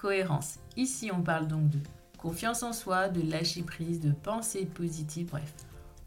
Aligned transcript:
cohérence. 0.00 0.58
Ici, 0.76 1.10
on 1.12 1.22
parle 1.22 1.46
donc 1.46 1.68
de 1.68 1.78
confiance 2.16 2.62
en 2.62 2.72
soi, 2.72 3.08
de 3.08 3.28
lâcher 3.30 3.62
prise, 3.62 4.00
de 4.00 4.12
pensée 4.12 4.64
positive, 4.66 5.26
bref. 5.30 5.52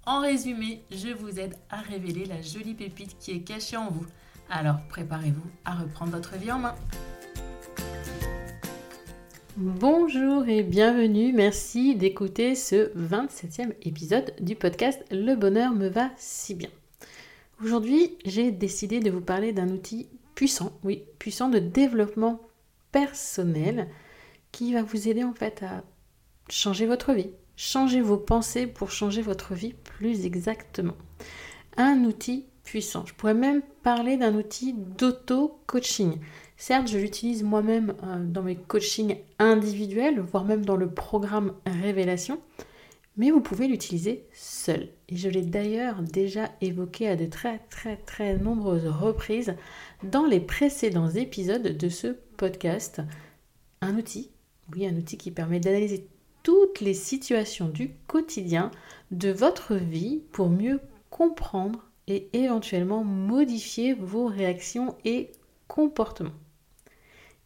En 0.06 0.20
résumé, 0.20 0.82
je 0.92 1.10
vous 1.10 1.40
aide 1.40 1.56
à 1.70 1.82
révéler 1.82 2.26
la 2.26 2.42
jolie 2.42 2.74
pépite 2.74 3.18
qui 3.20 3.32
est 3.32 3.42
cachée 3.42 3.78
en 3.78 3.90
vous. 3.90 4.06
Alors 4.50 4.78
préparez-vous 4.90 5.50
à 5.64 5.76
reprendre 5.76 6.12
votre 6.12 6.36
vie 6.38 6.52
en 6.52 6.60
main. 6.60 6.76
Bonjour 9.56 10.48
et 10.48 10.64
bienvenue, 10.64 11.32
merci 11.32 11.96
d'écouter 11.96 12.56
ce 12.56 12.92
27e 12.98 13.76
épisode 13.84 14.34
du 14.42 14.56
podcast 14.56 15.06
Le 15.12 15.36
bonheur 15.36 15.72
me 15.72 15.88
va 15.88 16.10
si 16.18 16.56
bien. 16.56 16.70
Aujourd'hui, 17.64 18.18
j'ai 18.26 18.52
décidé 18.52 19.00
de 19.00 19.12
vous 19.12 19.22
parler 19.22 19.54
d'un 19.54 19.70
outil 19.70 20.08
puissant, 20.34 20.72
oui, 20.84 21.04
puissant 21.20 21.50
de 21.50 21.60
développement 21.60 22.42
personnel 22.94 23.90
qui 24.54 24.74
va 24.74 24.84
vous 24.84 25.10
aider 25.10 25.26
en 25.26 25.34
fait 25.34 25.62
à 25.64 25.84
changer 26.50 26.86
votre 26.86 27.12
vie, 27.12 27.32
changer 27.58 28.00
vos 28.00 28.18
pensées 28.18 28.68
pour 28.68 28.92
changer 28.92 29.22
votre 29.22 29.54
vie 29.54 29.74
plus 29.74 30.26
exactement. 30.26 30.96
Un 31.76 32.06
outil 32.06 32.46
puissant. 32.64 33.06
Je 33.06 33.14
pourrais 33.14 33.34
même 33.34 33.62
parler 33.84 34.16
d'un 34.16 34.36
outil 34.36 34.74
d'auto-coaching. 34.74 36.20
Certes, 36.56 36.88
je 36.88 36.98
l'utilise 36.98 37.44
moi-même 37.44 37.96
euh, 38.04 38.24
dans 38.24 38.44
mes 38.44 38.56
coachings 38.56 39.18
individuels, 39.40 40.20
voire 40.20 40.46
même 40.46 40.64
dans 40.64 40.78
le 40.78 40.90
programme 40.90 41.54
Révélation, 41.66 42.40
mais 43.18 43.32
vous 43.32 43.42
pouvez 43.42 43.68
l'utiliser 43.68 44.28
seul. 44.34 44.90
Et 45.10 45.18
je 45.18 45.30
l'ai 45.30 45.42
d'ailleurs 45.42 46.02
déjà 46.02 46.52
évoqué 46.62 47.10
à 47.10 47.16
de 47.16 47.26
très 47.26 47.60
très 47.70 47.98
très 47.98 48.38
nombreuses 48.38 48.88
reprises 48.88 49.56
dans 50.04 50.26
les 50.26 50.40
précédents 50.40 51.10
épisodes 51.10 51.78
de 51.78 51.90
ce 51.90 52.16
podcast. 52.34 53.02
Un 53.82 53.98
outil, 53.98 54.32
oui, 54.74 54.86
un 54.88 54.96
outil 54.96 55.18
qui 55.18 55.32
permet 55.32 55.60
d'analyser 55.60 56.08
toutes 56.44 56.82
les 56.82 56.94
situations 56.94 57.70
du 57.70 57.94
quotidien 58.08 58.72
de 59.12 59.30
votre 59.30 59.76
vie 59.76 60.22
pour 60.32 60.50
mieux 60.50 60.82
comprendre 61.10 61.86
et 62.08 62.30
éventuellement 62.34 63.04
modifier 63.04 63.94
vos 63.94 64.26
réactions 64.26 64.96
et 65.06 65.32
comportements. 65.68 66.34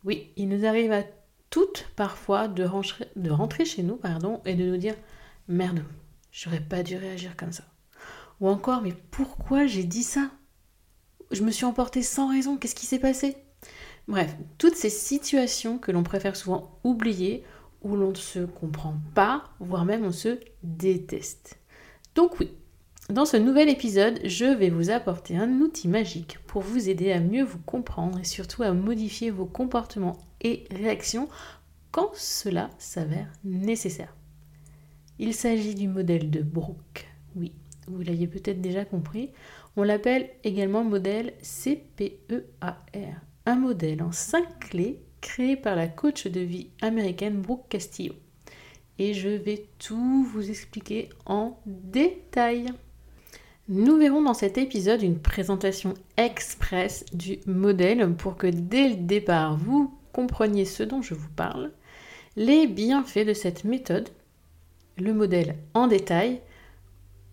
Oui, 0.04 0.32
il 0.36 0.50
nous 0.50 0.66
arrive 0.66 0.92
à 0.92 1.04
toutes 1.50 1.88
parfois 1.96 2.48
de 2.48 2.64
rentrer, 2.64 3.66
chez 3.66 3.84
nous 3.84 3.98
pardon, 3.98 4.42
et 4.46 4.56
de 4.56 4.66
nous 4.66 4.78
dire 4.78 4.96
merde, 5.48 5.84
j'aurais 6.32 6.60
pas 6.60 6.84
dû 6.84 6.98
réagir 6.98 7.38
comme 7.38 7.52
ça. 7.52 7.64
Ou 8.40 8.50
encore, 8.50 8.82
mais 8.82 8.94
pourquoi 9.12 9.66
j'ai 9.66 9.84
dit 9.84 10.04
ça? 10.04 10.30
Je 11.32 11.44
me 11.44 11.52
suis 11.52 11.66
emportée 11.66 12.04
sans 12.04 12.30
raison, 12.30 12.58
qu'est-ce 12.58 12.76
qui 12.76 12.86
s'est 12.86 13.00
passé? 13.00 13.38
Bref, 14.08 14.36
toutes 14.58 14.76
ces 14.76 14.90
situations 14.90 15.78
que 15.78 15.92
l'on 15.92 16.04
préfère 16.04 16.36
souvent 16.36 16.80
oublier, 16.84 17.44
où 17.82 17.95
l'on 17.95 18.10
ne 18.10 18.16
se 18.16 18.40
comprend 18.40 18.95
pas, 19.14 19.44
voire 19.60 19.86
même 19.86 20.06
on 20.06 20.12
se 20.12 20.40
déteste. 20.64 21.60
Donc 22.16 22.40
oui, 22.40 22.52
dans 23.10 23.26
ce 23.26 23.38
nouvel 23.38 23.70
épisode, 23.70 24.20
je 24.26 24.46
vais 24.46 24.70
vous 24.70 24.90
apporter 24.90 25.38
un 25.38 25.62
outil 25.62 25.88
magique 25.88 26.40
pour 26.48 26.62
vous 26.62 26.90
aider 26.90 27.12
à 27.12 27.20
mieux 27.20 27.44
vous 27.44 27.60
comprendre 27.60 28.20
et 28.20 28.26
surtout 28.26 28.64
à 28.64 28.73
modifier 28.73 29.30
vos 29.30 29.46
comportements 29.46 30.17
et 30.42 30.66
réactions 30.72 31.30
quand 31.92 32.12
cela 32.16 32.70
s'avère 32.78 33.32
nécessaire. 33.44 34.14
Il 35.20 35.34
s'agit 35.34 35.76
du 35.76 35.88
modèle 35.88 36.30
de 36.30 36.42
Brooke. 36.42 37.08
Oui, 37.36 37.54
vous 37.88 38.02
l'aviez 38.02 38.28
peut-être 38.28 38.62
déjà 38.62 38.86
compris. 38.86 39.32
On 39.76 39.84
l'appelle 39.84 40.30
également 40.44 40.84
modèle 40.84 41.34
CPEAR. 41.42 43.22
Un 43.48 43.56
modèle 43.56 44.04
en 44.04 44.12
cinq 44.12 44.60
clés 44.60 45.00
créé 45.22 45.56
par 45.56 45.78
la 45.78 45.88
coach 45.88 46.28
de 46.28 46.42
vie 46.42 46.68
américaine 46.82 47.40
Brooke 47.40 47.70
Castillo. 47.70 48.14
Et 49.00 49.14
je 49.14 49.30
vais 49.30 49.70
tout 49.80 50.26
vous 50.26 50.50
expliquer 50.50 51.08
en 51.26 51.58
détail. 51.66 52.66
Nous 53.70 53.96
verrons 53.96 54.22
dans 54.22 54.34
cet 54.34 54.58
épisode 54.58 55.02
une 55.02 55.22
présentation 55.22 55.94
express 56.18 57.06
du 57.14 57.40
modèle 57.46 58.14
pour 58.16 58.36
que 58.36 58.48
dès 58.48 58.90
le 58.90 58.96
départ 58.96 59.56
vous 59.56 59.98
compreniez 60.12 60.66
ce 60.66 60.84
dont 60.84 61.02
je 61.02 61.14
vous 61.14 61.32
parle, 61.34 61.72
les 62.36 62.68
bienfaits 62.68 63.26
de 63.26 63.34
cette 63.34 63.64
méthode, 63.64 64.10
le 64.98 65.14
modèle 65.14 65.56
en 65.74 65.88
détail, 65.88 66.42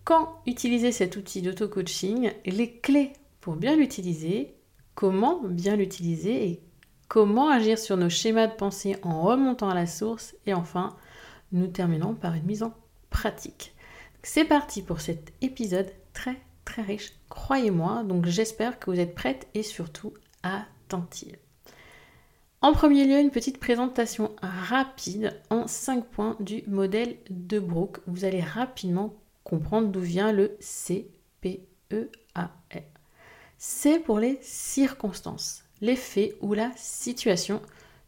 quand 0.05 0.39
utiliser 0.45 0.93
cet 0.93 1.17
outil 1.17 1.41
d'auto-coaching, 1.41 2.31
les 2.45 2.71
clés 2.71 3.11
pour 3.41 3.57
bien 3.57 3.75
l'utiliser, 3.75 4.55
comment 4.95 5.41
bien 5.43 5.75
l'utiliser 5.75 6.47
et 6.47 6.61
comment 7.07 7.49
agir 7.49 7.77
sur 7.77 7.97
nos 7.97 8.09
schémas 8.09 8.47
de 8.47 8.55
pensée 8.55 8.97
en 9.03 9.21
remontant 9.21 9.69
à 9.69 9.75
la 9.75 9.87
source 9.87 10.35
et 10.45 10.53
enfin 10.53 10.95
nous 11.51 11.67
terminons 11.67 12.15
par 12.15 12.33
une 12.33 12.45
mise 12.45 12.63
en 12.63 12.73
pratique. 13.09 13.75
C'est 14.23 14.45
parti 14.45 14.81
pour 14.81 15.01
cet 15.01 15.33
épisode 15.41 15.91
très 16.13 16.41
très 16.65 16.81
riche, 16.81 17.13
croyez-moi. 17.29 18.03
Donc 18.03 18.25
j'espère 18.25 18.79
que 18.79 18.89
vous 18.89 18.99
êtes 18.99 19.15
prête 19.15 19.47
et 19.53 19.63
surtout 19.63 20.13
attentive. 20.43 21.37
En 22.61 22.73
premier 22.73 23.05
lieu, 23.05 23.19
une 23.19 23.29
petite 23.29 23.59
présentation 23.59 24.31
rapide 24.41 25.39
en 25.51 25.67
5 25.67 26.05
points 26.05 26.35
du 26.39 26.63
modèle 26.67 27.17
de 27.29 27.59
Brooke. 27.59 27.99
Vous 28.07 28.25
allez 28.25 28.41
rapidement 28.41 29.13
comprendre 29.43 29.89
d'où 29.89 29.99
vient 29.99 30.31
le 30.31 30.57
CPEAR. 30.59 31.59
C'est 33.57 33.99
pour 33.99 34.19
les 34.19 34.37
circonstances, 34.41 35.63
les 35.81 35.95
faits 35.95 36.35
ou 36.41 36.53
la 36.53 36.71
situation, 36.75 37.61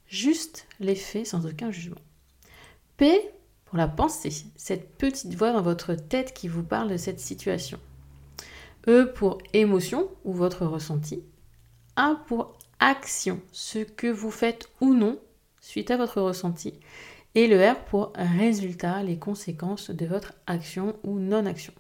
juste 0.08 0.68
les 0.80 0.96
faits 0.96 1.28
sans 1.28 1.46
aucun 1.46 1.72
jugement. 1.72 2.02
P 2.98 3.32
pour 3.66 3.78
la 3.78 3.88
pensée, 3.88 4.32
cette 4.56 4.96
petite 4.98 5.34
voix 5.34 5.52
dans 5.52 5.62
votre 5.62 5.94
tête 5.94 6.34
qui 6.34 6.48
vous 6.48 6.64
parle 6.64 6.90
de 6.90 6.98
cette 6.98 7.20
situation. 7.20 7.80
E 8.88 9.04
pour 9.04 9.40
émotion 9.52 10.10
ou 10.24 10.34
votre 10.34 10.66
ressenti. 10.66 11.22
A 11.98 12.16
pour 12.28 12.58
action, 12.80 13.42
ce 13.52 13.80
que 13.80 14.08
vous 14.08 14.32
faites 14.32 14.70
ou 14.80 14.94
non 14.94 15.20
suite 15.60 15.92
à 15.92 15.98
votre 15.98 16.22
ressenti. 16.22 16.74
Et 17.36 17.48
le 17.48 17.62
R 17.62 17.84
pour 17.86 18.14
résultat, 18.16 19.04
les 19.04 19.20
conséquences 19.20 19.90
de 19.90 20.06
votre 20.06 20.34
action 20.48 20.96
ou 21.04 21.20
non-action. 21.20 21.74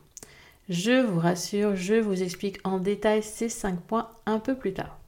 Je 0.69 1.01
vous 1.01 1.19
rassure, 1.19 1.78
je 1.78 1.94
vous 1.94 2.23
explique 2.23 2.59
en 2.66 2.78
détail 2.79 3.23
ces 3.23 3.47
cinq 3.47 3.79
points 3.79 4.09
un 4.25 4.39
peu 4.39 4.53
plus 4.55 4.73
tard. 4.73 5.00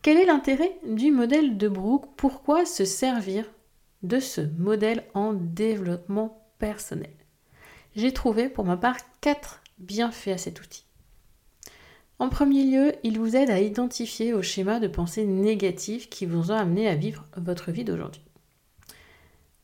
Quel 0.00 0.16
est 0.16 0.24
l'intérêt 0.24 0.72
du 0.88 1.10
modèle 1.10 1.58
de 1.58 1.68
Brooke? 1.68 2.06
Pourquoi 2.16 2.64
se 2.64 2.86
servir 2.86 3.44
de 4.02 4.18
ce 4.18 4.40
modèle 4.58 5.04
en 5.12 5.34
développement 5.34 6.42
personnel? 6.58 7.12
J'ai 7.96 8.12
trouvé 8.12 8.48
pour 8.48 8.64
ma 8.64 8.78
part 8.78 8.96
quatre 9.20 9.60
bienfaits 9.78 10.28
à 10.28 10.38
cet 10.38 10.62
outil. 10.62 10.86
En 12.18 12.30
premier 12.30 12.64
lieu, 12.64 12.94
il 13.02 13.18
vous 13.18 13.36
aide 13.36 13.50
à 13.50 13.60
identifier 13.60 14.32
vos 14.32 14.42
schémas 14.42 14.80
de 14.80 14.88
pensée 14.88 15.26
négatifs 15.26 16.08
qui 16.08 16.24
vous 16.24 16.50
ont 16.50 16.56
amené 16.56 16.88
à 16.88 16.94
vivre 16.94 17.26
votre 17.36 17.72
vie 17.72 17.84
d'aujourd'hui. 17.84 18.22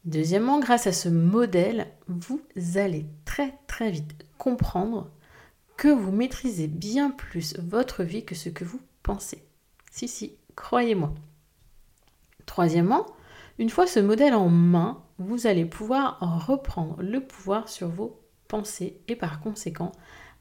Deuxièmement, 0.04 0.60
grâce 0.60 0.86
à 0.86 0.92
ce 0.92 1.08
modèle, 1.08 1.88
vous 2.06 2.40
allez 2.76 3.06
très 3.24 3.58
très 3.66 3.90
vite 3.90 4.26
comprendre 4.38 5.10
que 5.76 5.88
vous 5.88 6.12
maîtrisez 6.12 6.66
bien 6.66 7.10
plus 7.10 7.56
votre 7.58 8.02
vie 8.02 8.24
que 8.24 8.34
ce 8.34 8.48
que 8.48 8.64
vous 8.64 8.80
pensez. 9.02 9.44
Si, 9.90 10.08
si, 10.08 10.36
croyez-moi. 10.56 11.14
Troisièmement, 12.46 13.06
une 13.58 13.70
fois 13.70 13.86
ce 13.86 14.00
modèle 14.00 14.34
en 14.34 14.48
main, 14.48 15.02
vous 15.18 15.46
allez 15.46 15.64
pouvoir 15.64 16.46
reprendre 16.46 17.02
le 17.02 17.20
pouvoir 17.20 17.68
sur 17.68 17.88
vos 17.88 18.20
pensées 18.46 19.00
et 19.08 19.16
par 19.16 19.40
conséquent 19.40 19.92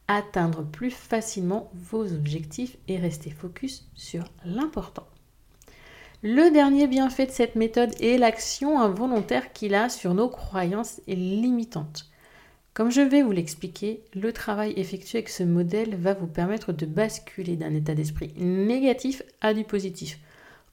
atteindre 0.08 0.64
plus 0.64 0.92
facilement 0.92 1.70
vos 1.74 2.14
objectifs 2.14 2.78
et 2.88 2.98
rester 2.98 3.30
focus 3.30 3.90
sur 3.94 4.24
l'important. 4.46 5.08
Le 6.24 6.50
dernier 6.50 6.88
bienfait 6.88 7.28
de 7.28 7.32
cette 7.32 7.56
méthode 7.56 7.94
est 8.02 8.18
l'action 8.18 8.82
involontaire 8.82 9.54
qu'il 9.54 9.76
a 9.76 9.88
sur 9.88 10.16
nos 10.16 10.30
croyances 10.30 11.00
limitantes. 11.06 12.10
Comme 12.74 12.90
je 12.90 13.02
vais 13.02 13.22
vous 13.22 13.32
l'expliquer, 13.32 14.04
le 14.16 14.34
travail 14.34 14.74
effectué 14.78 15.20
avec 15.20 15.30
ce 15.30 15.44
modèle 15.44 15.96
va 15.96 16.16
vous 16.16 16.26
permettre 16.26 16.74
de 16.74 16.88
basculer 16.88 17.56
d'un 17.56 17.72
état 17.76 17.94
d'esprit 17.94 18.34
négatif 18.36 19.22
à 19.42 19.54
du 19.54 19.64
positif. 19.64 20.18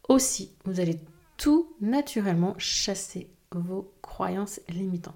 Aussi, 0.08 0.50
vous 0.64 0.80
allez 0.80 0.98
tout 1.36 1.74
naturellement 1.82 2.54
chasser 2.56 3.28
vos 3.52 3.92
croyances 4.00 4.62
limitantes. 4.70 5.14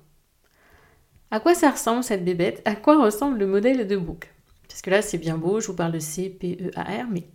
À 1.30 1.40
quoi 1.40 1.54
ça 1.54 1.70
ressemble 1.70 2.04
cette 2.04 2.24
bébête? 2.24 2.60
À 2.66 2.76
quoi 2.76 3.02
ressemble 3.02 3.38
le 3.38 3.46
modèle 3.46 3.86
de 3.86 3.96
Brooke? 3.96 4.30
Parce 4.68 4.82
que 4.82 4.90
là, 4.90 5.00
c'est 5.00 5.16
bien 5.16 5.38
beau, 5.38 5.60
je 5.60 5.68
vous 5.68 5.74
parle 5.74 5.92
de 5.92 5.98
C, 5.98 6.28
P, 6.28 6.58
E, 6.60 6.70
A, 6.76 6.82
R, 6.82 7.06
mais 7.10 7.28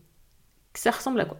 ça 0.76 0.92
ressemble 0.92 1.20
à 1.22 1.26
quoi? 1.26 1.40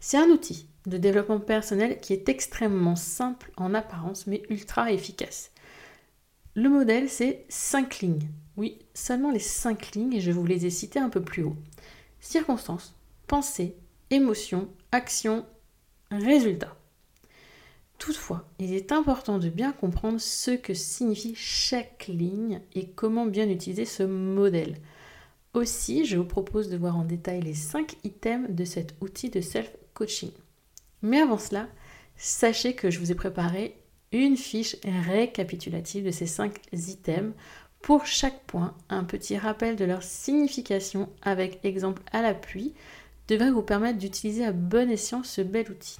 C'est 0.00 0.16
un 0.16 0.28
outil 0.28 0.68
de 0.86 0.96
développement 0.96 1.40
personnel 1.40 2.00
qui 2.00 2.12
est 2.12 2.28
extrêmement 2.28 2.96
simple 2.96 3.50
en 3.56 3.74
apparence, 3.74 4.26
mais 4.26 4.42
ultra 4.48 4.92
efficace. 4.92 5.50
Le 6.54 6.68
modèle, 6.68 7.08
c'est 7.08 7.44
5 7.48 8.00
lignes. 8.00 8.28
Oui, 8.56 8.78
seulement 8.94 9.30
les 9.30 9.38
5 9.38 9.92
lignes, 9.92 10.14
et 10.14 10.20
je 10.20 10.32
vous 10.32 10.44
les 10.44 10.66
ai 10.66 10.70
citées 10.70 10.98
un 10.98 11.10
peu 11.10 11.22
plus 11.22 11.44
haut. 11.44 11.56
Circonstances, 12.20 12.96
pensée, 13.26 13.76
émotion, 14.10 14.68
action, 14.92 15.44
résultat. 16.10 16.74
Toutefois, 17.98 18.48
il 18.58 18.72
est 18.74 18.92
important 18.92 19.38
de 19.38 19.48
bien 19.48 19.72
comprendre 19.72 20.20
ce 20.20 20.52
que 20.52 20.74
signifie 20.74 21.34
chaque 21.34 22.06
ligne 22.08 22.60
et 22.74 22.88
comment 22.88 23.26
bien 23.26 23.48
utiliser 23.48 23.84
ce 23.84 24.04
modèle. 24.04 24.76
Aussi, 25.54 26.04
je 26.04 26.16
vous 26.16 26.24
propose 26.24 26.68
de 26.68 26.76
voir 26.76 26.96
en 26.96 27.04
détail 27.04 27.42
les 27.42 27.54
5 27.54 27.96
items 28.04 28.50
de 28.50 28.64
cet 28.64 28.94
outil 29.00 29.30
de 29.30 29.40
self-coaching. 29.98 30.30
Mais 31.02 31.20
avant 31.20 31.38
cela, 31.38 31.68
sachez 32.16 32.74
que 32.74 32.90
je 32.90 32.98
vous 32.98 33.12
ai 33.12 33.14
préparé 33.14 33.76
une 34.12 34.36
fiche 34.36 34.76
récapitulative 34.84 36.06
de 36.06 36.10
ces 36.10 36.26
5 36.26 36.58
items. 36.72 37.34
Pour 37.82 38.06
chaque 38.06 38.42
point, 38.44 38.74
un 38.88 39.04
petit 39.04 39.36
rappel 39.36 39.76
de 39.76 39.84
leur 39.84 40.02
signification 40.02 41.08
avec 41.22 41.60
exemple 41.64 42.02
à 42.10 42.22
l'appui 42.22 42.74
devrait 43.28 43.50
vous 43.50 43.62
permettre 43.62 43.98
d'utiliser 43.98 44.44
à 44.44 44.52
bon 44.52 44.90
escient 44.90 45.22
ce 45.22 45.42
bel 45.42 45.70
outil. 45.70 45.98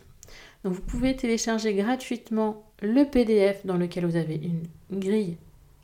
Donc 0.65 0.73
vous 0.73 0.83
pouvez 0.83 1.15
télécharger 1.15 1.75
gratuitement 1.75 2.65
le 2.83 3.05
PDF 3.05 3.65
dans 3.65 3.77
lequel 3.77 4.07
vous 4.07 4.17
avez 4.17 4.35
une 4.35 4.65
grille 4.91 5.37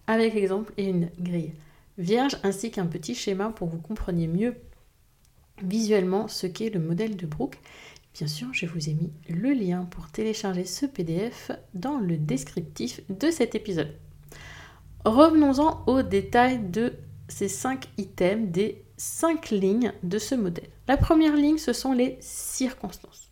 avec 0.06 0.34
l'exemple 0.34 0.72
et 0.76 0.88
une 0.88 1.10
grille 1.20 1.52
vierge 1.96 2.38
ainsi 2.42 2.70
qu'un 2.70 2.86
petit 2.86 3.14
schéma 3.14 3.50
pour 3.50 3.68
que 3.68 3.76
vous 3.76 3.80
compreniez 3.80 4.26
mieux 4.26 4.56
visuellement 5.62 6.28
ce 6.28 6.46
qu'est 6.46 6.70
le 6.70 6.80
modèle 6.80 7.16
de 7.16 7.26
Brooke. 7.26 7.58
Bien 8.14 8.28
sûr, 8.28 8.46
je 8.52 8.66
vous 8.66 8.88
ai 8.88 8.94
mis 8.94 9.12
le 9.28 9.52
lien 9.52 9.88
pour 9.90 10.08
télécharger 10.08 10.64
ce 10.64 10.86
PDF 10.86 11.50
dans 11.74 11.98
le 11.98 12.16
descriptif 12.16 13.00
de 13.08 13.28
cet 13.32 13.56
épisode. 13.56 13.92
Revenons-en 15.04 15.82
au 15.88 16.02
détail 16.02 16.60
de 16.60 16.94
ces 17.26 17.48
cinq 17.48 17.88
items, 17.98 18.52
des 18.52 18.84
cinq 18.96 19.50
lignes 19.50 19.92
de 20.04 20.18
ce 20.18 20.36
modèle. 20.36 20.68
La 20.86 20.96
première 20.96 21.34
ligne, 21.34 21.58
ce 21.58 21.72
sont 21.72 21.92
les 21.92 22.16
circonstances. 22.20 23.30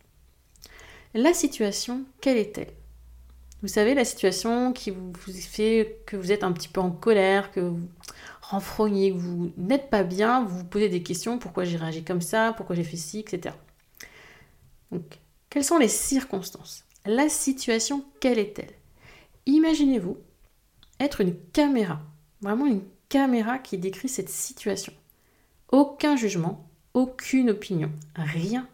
La 1.13 1.33
situation, 1.33 2.03
quelle 2.19 2.37
est-elle? 2.37 2.73
Vous 3.61 3.69
savez, 3.69 3.93
la 3.93 4.03
situation 4.03 4.73
qui 4.73 4.91
vous 4.91 5.13
fait 5.31 6.01
que 6.05 6.17
vous 6.17 6.33
êtes 6.33 6.43
un 6.43 6.51
petit 6.51 6.67
peu 6.67 6.81
en 6.81 6.91
colère, 6.91 7.51
que 7.51 7.61
vous 7.61 7.87
renfrognez, 8.41 9.13
que 9.13 9.17
vous 9.17 9.53
n'êtes 9.55 9.89
pas 9.89 10.03
bien, 10.03 10.43
vous 10.43 10.57
vous 10.57 10.65
posez 10.65 10.89
des 10.89 11.03
questions, 11.03 11.39
pourquoi 11.39 11.63
j'ai 11.63 11.77
réagi 11.77 12.03
comme 12.03 12.21
ça, 12.21 12.53
pourquoi 12.57 12.75
j'ai 12.75 12.83
fait 12.83 12.97
ci, 12.97 13.19
etc. 13.19 13.55
Donc, 14.93 15.19
quelles 15.49 15.63
sont 15.63 15.79
les 15.79 15.87
circonstances? 15.87 16.85
La 17.05 17.27
situation, 17.27 18.05
quelle 18.19 18.37
est-elle? 18.37 18.73
Imaginez-vous 19.47 20.17
être 20.99 21.21
une 21.21 21.35
caméra, 21.51 21.99
vraiment 22.41 22.67
une 22.67 22.83
caméra 23.09 23.57
qui 23.57 23.79
décrit 23.79 24.07
cette 24.07 24.29
situation. 24.29 24.93
Aucun 25.71 26.15
jugement, 26.15 26.69
aucune 26.93 27.49
opinion, 27.49 27.91
rien 28.15 28.67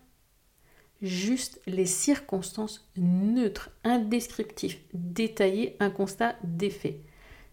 juste 1.01 1.61
les 1.65 1.85
circonstances 1.85 2.85
neutres, 2.97 3.69
indescriptives, 3.85 4.77
détaillées, 4.93 5.77
un 5.79 5.89
constat 5.89 6.35
d'effet. 6.43 6.99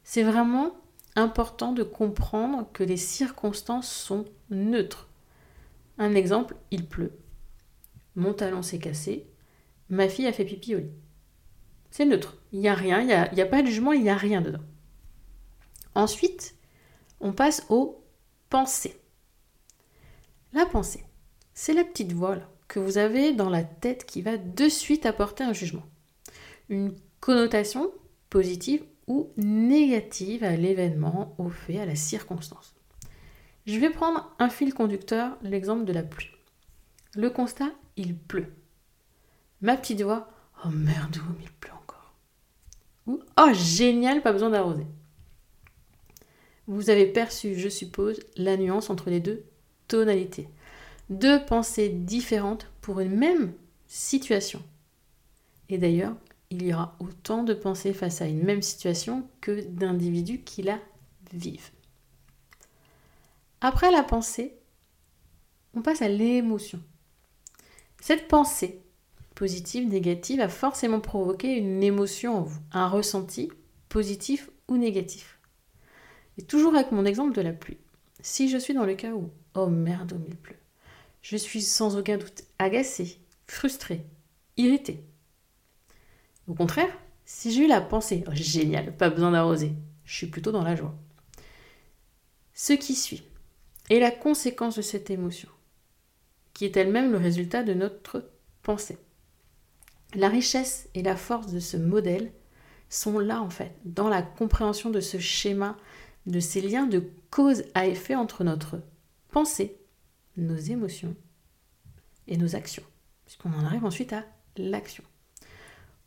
C'est 0.03 0.25
vraiment 0.25 0.73
important 1.15 1.73
de 1.73 1.85
comprendre 1.85 2.67
que 2.73 2.83
les 2.83 2.97
circonstances 2.97 3.89
sont 3.89 4.25
neutres. 4.51 5.09
Un 5.99 6.17
exemple, 6.17 6.57
il 6.73 6.87
pleut. 6.87 7.13
Mon 8.17 8.33
talon 8.33 8.63
s'est 8.63 8.79
cassé. 8.79 9.27
Ma 9.89 10.09
fille 10.09 10.27
a 10.27 10.33
fait 10.33 10.45
pipi 10.45 10.75
au 10.75 10.79
lit. 10.79 10.91
C'est 11.91 12.07
neutre. 12.07 12.37
Il 12.53 12.61
n'y 12.61 12.69
a 12.69 12.75
rien, 12.75 13.01
il 13.01 13.35
n'y 13.35 13.43
a, 13.43 13.47
pas 13.47 13.63
de 13.63 13.69
jugement, 13.69 13.93
il 13.93 14.03
n'y 14.03 14.11
a 14.11 14.17
rien 14.17 14.41
dedans. 14.41 14.65
Ensuite, 15.95 16.57
on 17.21 17.33
passe 17.33 17.65
aux 17.69 18.05
pensées. 18.51 19.01
La 20.53 20.67
pensée, 20.67 21.05
c'est 21.55 21.75
la 21.75 21.85
petite 21.85 22.13
voix 22.13 22.37
là, 22.37 22.49
que 22.69 22.81
vous 22.81 22.99
avez 22.99 23.33
dans 23.33 23.51
la 23.51 23.65
tête 23.65 24.05
qui 24.07 24.23
va 24.23 24.37
de 24.37 24.69
suite 24.69 25.07
apporter 25.07 25.45
un 25.45 25.53
jugement. 25.53 25.85
Une 26.69 26.95
connotation 27.21 27.91
positive 28.31 28.85
ou 29.07 29.31
négative 29.37 30.45
à 30.45 30.57
l'événement, 30.57 31.35
au 31.39 31.49
fait, 31.49 31.79
à 31.79 31.87
la 31.87 31.95
circonstance. 31.95 32.75
Je 33.67 33.79
vais 33.79 33.91
prendre 33.91 34.35
un 34.39 34.49
fil 34.49 34.75
conducteur, 34.75 35.37
l'exemple 35.43 35.85
de 35.85 35.93
la 35.93 36.03
pluie. 36.03 36.31
Le 37.15 37.31
constat, 37.31 37.71
il 37.97 38.17
pleut. 38.17 38.53
Ma 39.61 39.77
petite 39.77 40.03
voix, 40.03 40.31
oh 40.65 40.69
merde, 40.69 41.17
il 41.41 41.51
pleut 41.51 41.73
encore. 41.73 42.15
Ou 43.07 43.21
oh 43.39 43.53
génial, 43.53 44.23
pas 44.23 44.33
besoin 44.33 44.51
d'arroser. 44.51 44.87
Vous 46.67 46.91
avez 46.91 47.07
perçu, 47.07 47.55
je 47.55 47.69
suppose, 47.69 48.21
la 48.37 48.57
nuance 48.57 48.91
entre 48.91 49.11
les 49.11 49.21
deux 49.21 49.45
tonalités 49.89 50.49
deux 51.11 51.45
pensées 51.45 51.89
différentes 51.89 52.71
pour 52.81 53.01
une 53.01 53.17
même 53.17 53.53
situation. 53.87 54.63
Et 55.69 55.79
d'ailleurs, 55.79 56.15
il 56.51 56.65
y 56.65 56.75
aura 56.75 56.97
autant 57.01 57.43
de 57.43 57.55
pensées 57.55 57.93
face 57.93 58.21
à 58.23 58.27
une 58.27 58.43
même 58.43 58.63
situation 58.63 59.29
que 59.41 59.63
d'individus 59.63 60.41
qui 60.41 60.63
la 60.63 60.79
vivent. 61.33 61.71
Après 63.61 63.91
la 63.91 64.03
pensée, 64.03 64.55
on 65.75 65.83
passe 65.83 66.03
à 66.03 66.09
l'émotion. 66.09 66.81
Cette 68.07 68.29
pensée, 68.29 68.85
positive, 69.35 69.89
négative, 69.89 70.41
a 70.41 70.49
forcément 70.49 71.01
provoqué 71.01 71.57
une 71.57 71.83
émotion 71.83 72.37
en 72.37 72.43
vous, 72.43 72.61
un 72.71 72.87
ressenti, 72.87 73.51
positif 73.89 74.49
ou 74.69 74.77
négatif. 74.77 75.41
Et 76.39 76.43
toujours 76.43 76.77
avec 76.77 76.93
mon 76.93 77.05
exemple 77.05 77.35
de 77.35 77.41
la 77.41 77.53
pluie. 77.53 77.79
Si 78.21 78.49
je 78.49 78.59
suis 78.59 78.75
dans 78.75 78.85
le 78.85 78.95
cas 78.95 79.11
où, 79.11 79.33
oh 79.57 79.67
merde, 79.67 80.13
oh, 80.15 80.25
il 80.29 80.37
pleut, 80.37 80.55
je 81.21 81.37
suis 81.37 81.63
sans 81.63 81.97
aucun 81.97 82.17
doute 82.17 82.45
agacée, 82.61 83.19
frustrée, 83.49 84.07
irritée. 84.57 85.03
Au 86.47 86.55
contraire, 86.55 86.97
si 87.25 87.51
j'ai 87.51 87.65
eu 87.65 87.69
la 87.69 87.81
pensée 87.81 88.23
oh, 88.29 88.31
génial, 88.35 88.97
pas 88.97 89.11
besoin 89.11 89.33
d'arroser, 89.33 89.73
je 90.05 90.15
suis 90.15 90.29
plutôt 90.29 90.53
dans 90.53 90.63
la 90.63 90.77
joie. 90.77 90.95
Ce 92.55 92.73
qui 92.73 92.95
suit 92.95 93.25
est 93.91 93.99
la 93.99 94.13
conséquence 94.13 94.77
de 94.77 94.83
cette 94.83 95.11
émotion, 95.11 95.49
qui 96.57 96.65
est 96.65 96.79
elle-même 96.79 97.13
le 97.13 97.19
résultat 97.19 97.63
de 97.63 97.75
notre 97.75 98.31
pensée. 98.63 98.97
La 100.15 100.31
richesse 100.31 100.89
et 100.95 101.03
la 101.03 101.15
force 101.15 101.53
de 101.53 101.61
ce 101.61 101.77
modèle 101.77 102.33
sont 102.89 103.19
là 103.19 103.43
en 103.43 103.51
fait, 103.51 103.77
dans 103.85 104.09
la 104.09 104.23
compréhension 104.23 104.89
de 104.89 105.01
ce 105.01 105.19
schéma, 105.19 105.77
de 106.25 106.41
ces 106.41 106.63
liens 106.63 106.87
de 106.87 107.11
cause 107.31 107.65
à 107.75 107.87
effet 107.87 108.15
entre 108.15 108.43
notre 108.43 108.81
pensée 109.31 109.77
nos 110.39 110.57
émotions 110.57 111.15
et 112.27 112.39
nos 112.39 112.57
actions, 112.57 112.83
puisqu'on 113.27 113.53
en 113.53 113.65
arrive 113.65 113.85
ensuite 113.85 114.15
à 114.15 114.25
l'action. 114.57 115.05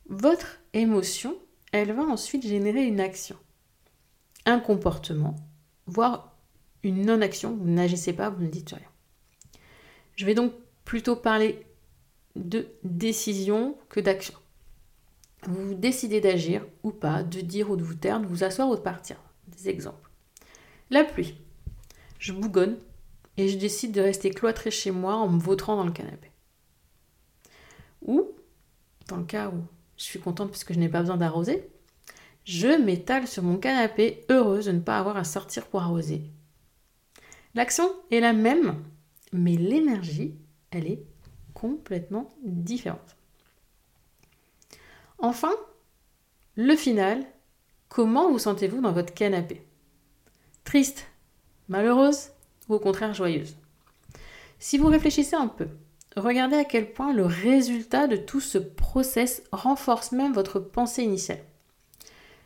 Votre 0.07 0.59
émotion, 0.73 1.37
elle 1.71 1.91
va 1.91 2.03
ensuite 2.03 2.45
générer 2.45 2.85
une 2.85 2.99
action, 2.99 3.35
un 4.45 4.59
comportement, 4.59 5.35
voire 5.85 6.35
une 6.81 7.05
non-action. 7.05 7.55
Vous 7.55 7.69
n'agissez 7.69 8.13
pas, 8.13 8.29
vous 8.31 8.43
ne 8.43 8.49
dites 8.49 8.71
rien. 8.71 8.88
Je 10.19 10.25
vais 10.25 10.33
donc 10.33 10.51
plutôt 10.83 11.15
parler 11.15 11.65
de 12.35 12.67
décision 12.83 13.77
que 13.87 14.01
d'action. 14.01 14.33
Vous 15.43 15.73
décidez 15.73 16.19
d'agir 16.19 16.65
ou 16.83 16.91
pas, 16.91 17.23
de 17.23 17.39
dire 17.39 17.71
ou 17.71 17.77
de 17.77 17.83
vous 17.83 17.93
taire, 17.93 18.19
de 18.19 18.25
vous 18.25 18.43
asseoir 18.43 18.67
ou 18.67 18.75
de 18.75 18.81
partir. 18.81 19.15
Des 19.47 19.69
exemples. 19.69 20.09
La 20.89 21.05
pluie. 21.05 21.35
Je 22.17 22.33
bougonne 22.33 22.77
et 23.37 23.47
je 23.47 23.57
décide 23.57 23.93
de 23.93 24.01
rester 24.01 24.29
cloîtré 24.31 24.71
chez 24.71 24.91
moi 24.91 25.15
en 25.15 25.29
me 25.29 25.39
vautrant 25.39 25.77
dans 25.77 25.85
le 25.85 25.93
canapé. 25.93 26.29
Ou, 28.01 28.27
dans 29.07 29.15
le 29.15 29.23
cas 29.23 29.47
où 29.47 29.63
je 29.95 30.03
suis 30.03 30.19
contente 30.19 30.49
parce 30.49 30.65
que 30.65 30.73
je 30.73 30.79
n'ai 30.79 30.89
pas 30.89 30.99
besoin 30.99 31.15
d'arroser, 31.15 31.65
je 32.43 32.67
m'étale 32.67 33.25
sur 33.25 33.43
mon 33.43 33.57
canapé 33.57 34.25
heureuse 34.29 34.65
de 34.65 34.73
ne 34.73 34.81
pas 34.81 34.99
avoir 34.99 35.15
à 35.15 35.23
sortir 35.23 35.67
pour 35.67 35.81
arroser. 35.81 36.23
L'action 37.55 37.89
est 38.11 38.19
la 38.19 38.33
même, 38.33 38.83
mais 39.31 39.55
l'énergie, 39.55 40.35
elle 40.71 40.87
est 40.87 41.03
complètement 41.53 42.29
différente. 42.43 43.17
Enfin, 45.17 45.51
le 46.55 46.75
final, 46.75 47.25
comment 47.89 48.31
vous 48.31 48.39
sentez-vous 48.39 48.81
dans 48.81 48.93
votre 48.93 49.13
canapé? 49.13 49.65
Triste 50.63 51.05
Malheureuse 51.67 52.29
ou 52.67 52.75
au 52.75 52.79
contraire 52.79 53.13
joyeuse? 53.13 53.55
Si 54.59 54.77
vous 54.77 54.87
réfléchissez 54.87 55.35
un 55.35 55.47
peu, 55.47 55.67
regardez 56.15 56.55
à 56.55 56.65
quel 56.65 56.91
point 56.91 57.13
le 57.13 57.25
résultat 57.25 58.07
de 58.07 58.17
tout 58.17 58.41
ce 58.41 58.57
process 58.57 59.43
renforce 59.51 60.11
même 60.11 60.33
votre 60.33 60.59
pensée 60.59 61.03
initiale. 61.03 61.43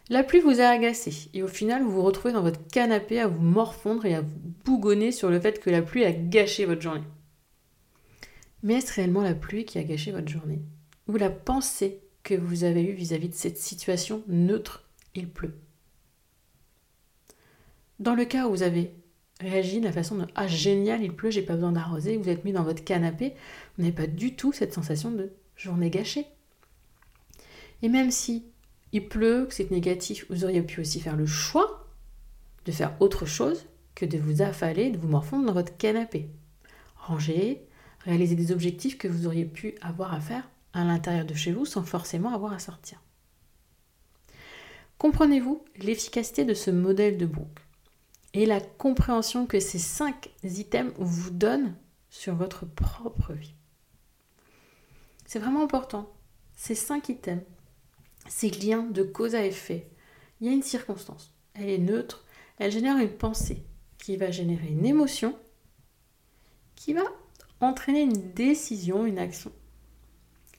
La 0.10 0.24
pluie 0.24 0.42
vous 0.42 0.60
a 0.60 0.66
agacé 0.66 1.30
et 1.34 1.44
au 1.44 1.48
final 1.48 1.82
vous 1.82 1.92
vous 1.92 2.02
retrouvez 2.02 2.34
dans 2.34 2.42
votre 2.42 2.66
canapé 2.68 3.20
à 3.20 3.28
vous 3.28 3.42
morfondre 3.42 4.06
et 4.06 4.16
à 4.16 4.22
vous 4.22 4.40
bougonner 4.66 5.14
sur 5.14 5.30
le 5.30 5.40
fait 5.40 5.62
que 5.62 5.70
la 5.70 5.82
pluie 5.82 6.04
a 6.04 6.12
gâché 6.12 6.66
votre 6.66 6.82
journée. 6.82 7.04
Mais 8.64 8.76
est-ce 8.76 8.94
réellement 8.94 9.22
la 9.22 9.34
pluie 9.34 9.66
qui 9.66 9.78
a 9.78 9.84
gâché 9.84 10.12
votre 10.12 10.28
journée? 10.28 10.62
Ou 11.08 11.16
la 11.16 11.30
pensée 11.30 12.02
que 12.24 12.34
vous 12.34 12.64
avez 12.64 12.84
eue 12.84 12.94
vis-à-vis 12.94 13.30
de 13.30 13.34
cette 13.34 13.58
situation 13.58 14.24
neutre, 14.28 14.90
il 15.16 15.30
pleut? 15.30 15.56
Dans 18.00 18.16
le 18.16 18.26
cas 18.26 18.48
où 18.48 18.52
vous 18.52 18.64
avez 18.64 18.94
réagi 19.40 19.80
de 19.80 19.86
la 19.86 19.92
façon 19.92 20.16
de 20.16 20.26
Ah 20.36 20.48
génial, 20.48 21.02
il 21.02 21.14
pleut, 21.14 21.32
j'ai 21.32 21.42
pas 21.42 21.56
besoin 21.56 21.72
d'arroser, 21.72 22.18
vous 22.18 22.30
êtes 22.30 22.44
mis 22.44 22.52
dans 22.52 22.64
votre 22.64 22.84
canapé, 22.84 23.34
vous 23.78 23.84
n'avez 23.84 23.96
pas 23.96 24.08
du 24.08 24.36
tout 24.36 24.52
cette 24.52 24.74
sensation 24.74 25.12
de 25.12 25.32
journée 25.56 25.90
gâchée. 25.90 26.26
Et 27.82 27.90
même 27.90 28.12
si 28.12 28.46
il 28.94 29.10
pleut, 29.10 29.48
que 29.48 29.54
c'est 29.54 29.72
négatif, 29.72 30.26
vous 30.30 30.46
auriez 30.46 30.62
pu 30.62 30.80
aussi 30.80 31.02
faire 31.02 31.18
le 31.18 31.26
choix 31.26 31.88
de 32.66 32.72
faire 32.72 32.96
autre 33.02 33.26
chose 33.26 33.66
que 33.96 34.06
de 34.06 34.18
vous 34.18 34.42
affaler, 34.42 34.92
de 34.92 34.98
vous 34.98 35.08
morfondre 35.08 35.46
dans 35.46 35.54
votre 35.54 35.76
canapé. 35.76 36.30
Ranger, 36.96 37.68
réaliser 38.02 38.36
des 38.36 38.52
objectifs 38.52 38.98
que 38.98 39.08
vous 39.08 39.26
auriez 39.28 39.46
pu 39.46 39.76
avoir 39.82 40.14
à 40.14 40.22
faire 40.22 40.48
à 40.74 40.84
l'intérieur 40.84 41.26
de 41.26 41.34
chez 41.34 41.52
vous 41.52 41.66
sans 41.66 41.84
forcément 41.84 42.34
avoir 42.34 42.54
à 42.54 42.60
sortir. 42.60 43.02
Comprenez-vous 45.00 45.66
l'efficacité 45.78 46.46
de 46.46 46.54
ce 46.54 46.72
modèle 46.72 47.18
de 47.18 47.26
Brooke 47.26 47.60
et 48.34 48.46
la 48.46 48.62
compréhension 48.62 49.46
que 49.46 49.60
ces 49.60 49.80
cinq 49.80 50.30
items 50.44 50.94
vous 50.98 51.32
donnent 51.32 51.76
sur 52.10 52.36
votre 52.36 52.66
propre 52.66 53.34
vie? 53.34 53.56
C'est 55.26 55.40
vraiment 55.40 55.64
important. 55.64 56.14
Ces 56.56 56.76
cinq 56.76 57.10
items 57.10 57.44
ces 58.28 58.50
liens 58.50 58.84
de 58.84 59.04
cause 59.04 59.36
à 59.36 59.46
effet. 59.46 59.88
Il 60.40 60.48
y 60.48 60.50
a 60.50 60.54
une 60.54 60.64
circonstance, 60.64 61.34
elle 61.54 61.70
est 61.70 61.78
neutre, 61.78 62.26
elle 62.58 62.72
génère 62.72 62.98
une 62.98 63.10
pensée 63.10 63.64
qui 63.98 64.18
va 64.18 64.32
générer 64.32 64.68
une 64.68 64.86
émotion 64.86 65.36
qui 66.76 66.94
va 66.94 67.04
entraîner 67.62 68.02
une 68.02 68.34
décision, 68.34 69.06
une 69.06 69.20
action. 69.20 69.52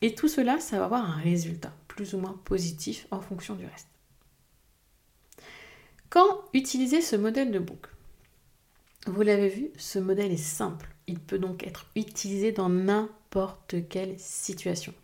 Et 0.00 0.14
tout 0.14 0.28
cela, 0.28 0.61
ça 0.61 0.78
va 0.78 0.87
avoir 0.87 1.04
un 1.04 1.16
résultat 1.16 1.73
plus 1.88 2.14
ou 2.14 2.18
moins 2.18 2.40
positif 2.44 3.06
en 3.11 3.21
fonction 3.21 3.54
du 3.54 3.66
reste. 3.66 3.88
Quand 6.09 6.44
utiliser 6.52 7.00
ce 7.00 7.16
modèle 7.16 7.50
de 7.50 7.59
boucle 7.59 7.90
Vous 9.06 9.23
l'avez 9.23 9.49
vu, 9.49 9.71
ce 9.76 9.99
modèle 9.99 10.33
est 10.33 10.37
simple. 10.37 10.88
Il 11.06 11.21
peut 11.21 11.38
donc 11.38 11.66
être 11.66 11.90
utilisé 11.97 12.52
dans 12.52 12.68
n'importe 12.68 13.88
quelle 13.88 14.18
situation. 14.18 14.94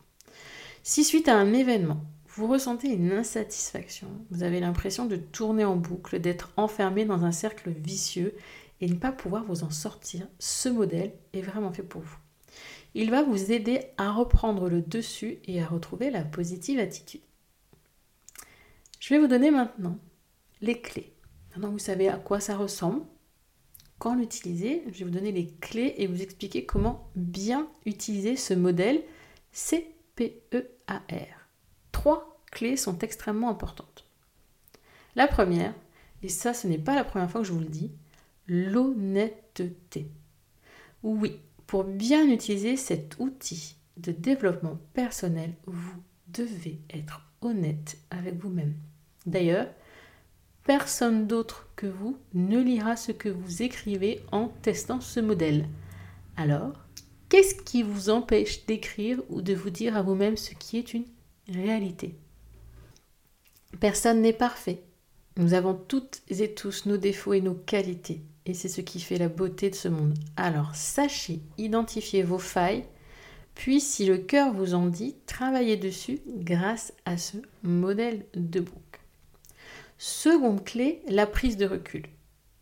Si 0.82 1.04
suite 1.04 1.28
à 1.28 1.36
un 1.36 1.52
événement, 1.52 2.02
vous 2.40 2.46
ressentez 2.46 2.88
une 2.88 3.12
insatisfaction, 3.12 4.08
vous 4.30 4.42
avez 4.42 4.60
l'impression 4.60 5.04
de 5.04 5.16
tourner 5.16 5.66
en 5.66 5.76
boucle, 5.76 6.18
d'être 6.18 6.54
enfermé 6.56 7.04
dans 7.04 7.26
un 7.26 7.32
cercle 7.32 7.68
vicieux 7.68 8.34
et 8.80 8.88
ne 8.88 8.94
pas 8.94 9.12
pouvoir 9.12 9.44
vous 9.44 9.62
en 9.62 9.68
sortir, 9.68 10.26
ce 10.38 10.70
modèle 10.70 11.12
est 11.34 11.42
vraiment 11.42 11.70
fait 11.70 11.82
pour 11.82 12.00
vous. 12.00 12.16
Il 12.94 13.10
va 13.10 13.22
vous 13.22 13.52
aider 13.52 13.82
à 13.98 14.10
reprendre 14.10 14.70
le 14.70 14.80
dessus 14.80 15.38
et 15.44 15.60
à 15.62 15.66
retrouver 15.66 16.10
la 16.10 16.24
positive 16.24 16.78
attitude. 16.78 17.20
Je 19.00 19.12
vais 19.12 19.20
vous 19.20 19.28
donner 19.28 19.50
maintenant 19.50 19.98
les 20.62 20.80
clés. 20.80 21.12
Maintenant 21.50 21.72
vous 21.72 21.78
savez 21.78 22.08
à 22.08 22.16
quoi 22.16 22.40
ça 22.40 22.56
ressemble, 22.56 23.02
quand 23.98 24.14
l'utiliser, 24.14 24.82
je 24.86 25.00
vais 25.00 25.04
vous 25.04 25.10
donner 25.10 25.32
les 25.32 25.48
clés 25.60 25.92
et 25.98 26.06
vous 26.06 26.22
expliquer 26.22 26.64
comment 26.64 27.10
bien 27.16 27.68
utiliser 27.84 28.34
ce 28.34 28.54
modèle 28.54 29.02
CPEAR 29.52 31.36
trois 32.00 32.29
clés 32.50 32.76
sont 32.76 32.98
extrêmement 32.98 33.50
importantes. 33.50 34.06
La 35.16 35.26
première, 35.26 35.74
et 36.22 36.28
ça 36.28 36.54
ce 36.54 36.66
n'est 36.66 36.78
pas 36.78 36.94
la 36.94 37.04
première 37.04 37.30
fois 37.30 37.40
que 37.40 37.46
je 37.46 37.52
vous 37.52 37.60
le 37.60 37.66
dis, 37.66 37.92
l'honnêteté. 38.46 40.10
Oui, 41.02 41.38
pour 41.66 41.84
bien 41.84 42.28
utiliser 42.28 42.76
cet 42.76 43.18
outil 43.18 43.76
de 43.96 44.12
développement 44.12 44.78
personnel, 44.92 45.54
vous 45.66 46.02
devez 46.28 46.80
être 46.90 47.22
honnête 47.40 47.98
avec 48.10 48.34
vous-même. 48.36 48.74
D'ailleurs, 49.26 49.68
personne 50.64 51.26
d'autre 51.26 51.68
que 51.76 51.86
vous 51.86 52.18
ne 52.34 52.60
lira 52.60 52.96
ce 52.96 53.12
que 53.12 53.28
vous 53.28 53.62
écrivez 53.62 54.20
en 54.32 54.48
testant 54.48 55.00
ce 55.00 55.20
modèle. 55.20 55.68
Alors, 56.36 56.72
qu'est-ce 57.28 57.54
qui 57.54 57.82
vous 57.82 58.10
empêche 58.10 58.66
d'écrire 58.66 59.20
ou 59.28 59.42
de 59.42 59.54
vous 59.54 59.70
dire 59.70 59.96
à 59.96 60.02
vous-même 60.02 60.36
ce 60.36 60.54
qui 60.54 60.78
est 60.78 60.94
une 60.94 61.06
réalité? 61.48 62.16
Personne 63.80 64.20
n'est 64.20 64.34
parfait. 64.34 64.82
Nous 65.38 65.54
avons 65.54 65.74
toutes 65.74 66.20
et 66.28 66.52
tous 66.52 66.84
nos 66.84 66.98
défauts 66.98 67.32
et 67.32 67.40
nos 67.40 67.54
qualités. 67.54 68.20
Et 68.44 68.52
c'est 68.52 68.68
ce 68.68 68.82
qui 68.82 69.00
fait 69.00 69.16
la 69.16 69.28
beauté 69.28 69.70
de 69.70 69.74
ce 69.74 69.88
monde. 69.88 70.18
Alors 70.36 70.74
sachez 70.74 71.40
identifier 71.56 72.22
vos 72.22 72.38
failles, 72.38 72.84
puis 73.54 73.80
si 73.80 74.04
le 74.04 74.18
cœur 74.18 74.52
vous 74.52 74.74
en 74.74 74.86
dit, 74.86 75.16
travaillez 75.26 75.78
dessus 75.78 76.20
grâce 76.26 76.92
à 77.06 77.16
ce 77.16 77.38
modèle 77.62 78.26
de 78.34 78.60
bouc. 78.60 79.00
Seconde 79.96 80.62
clé, 80.64 81.00
la 81.08 81.26
prise 81.26 81.56
de 81.56 81.66
recul. 81.66 82.04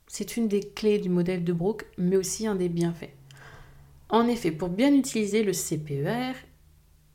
C'est 0.06 0.36
une 0.36 0.48
des 0.48 0.60
clés 0.60 0.98
du 0.98 1.08
modèle 1.08 1.44
de 1.44 1.52
Brooke, 1.52 1.86
mais 1.98 2.16
aussi 2.16 2.46
un 2.46 2.54
des 2.54 2.68
bienfaits. 2.68 3.14
En 4.08 4.26
effet, 4.26 4.50
pour 4.50 4.68
bien 4.68 4.94
utiliser 4.94 5.42
le 5.42 5.52
CPER, 5.52 6.32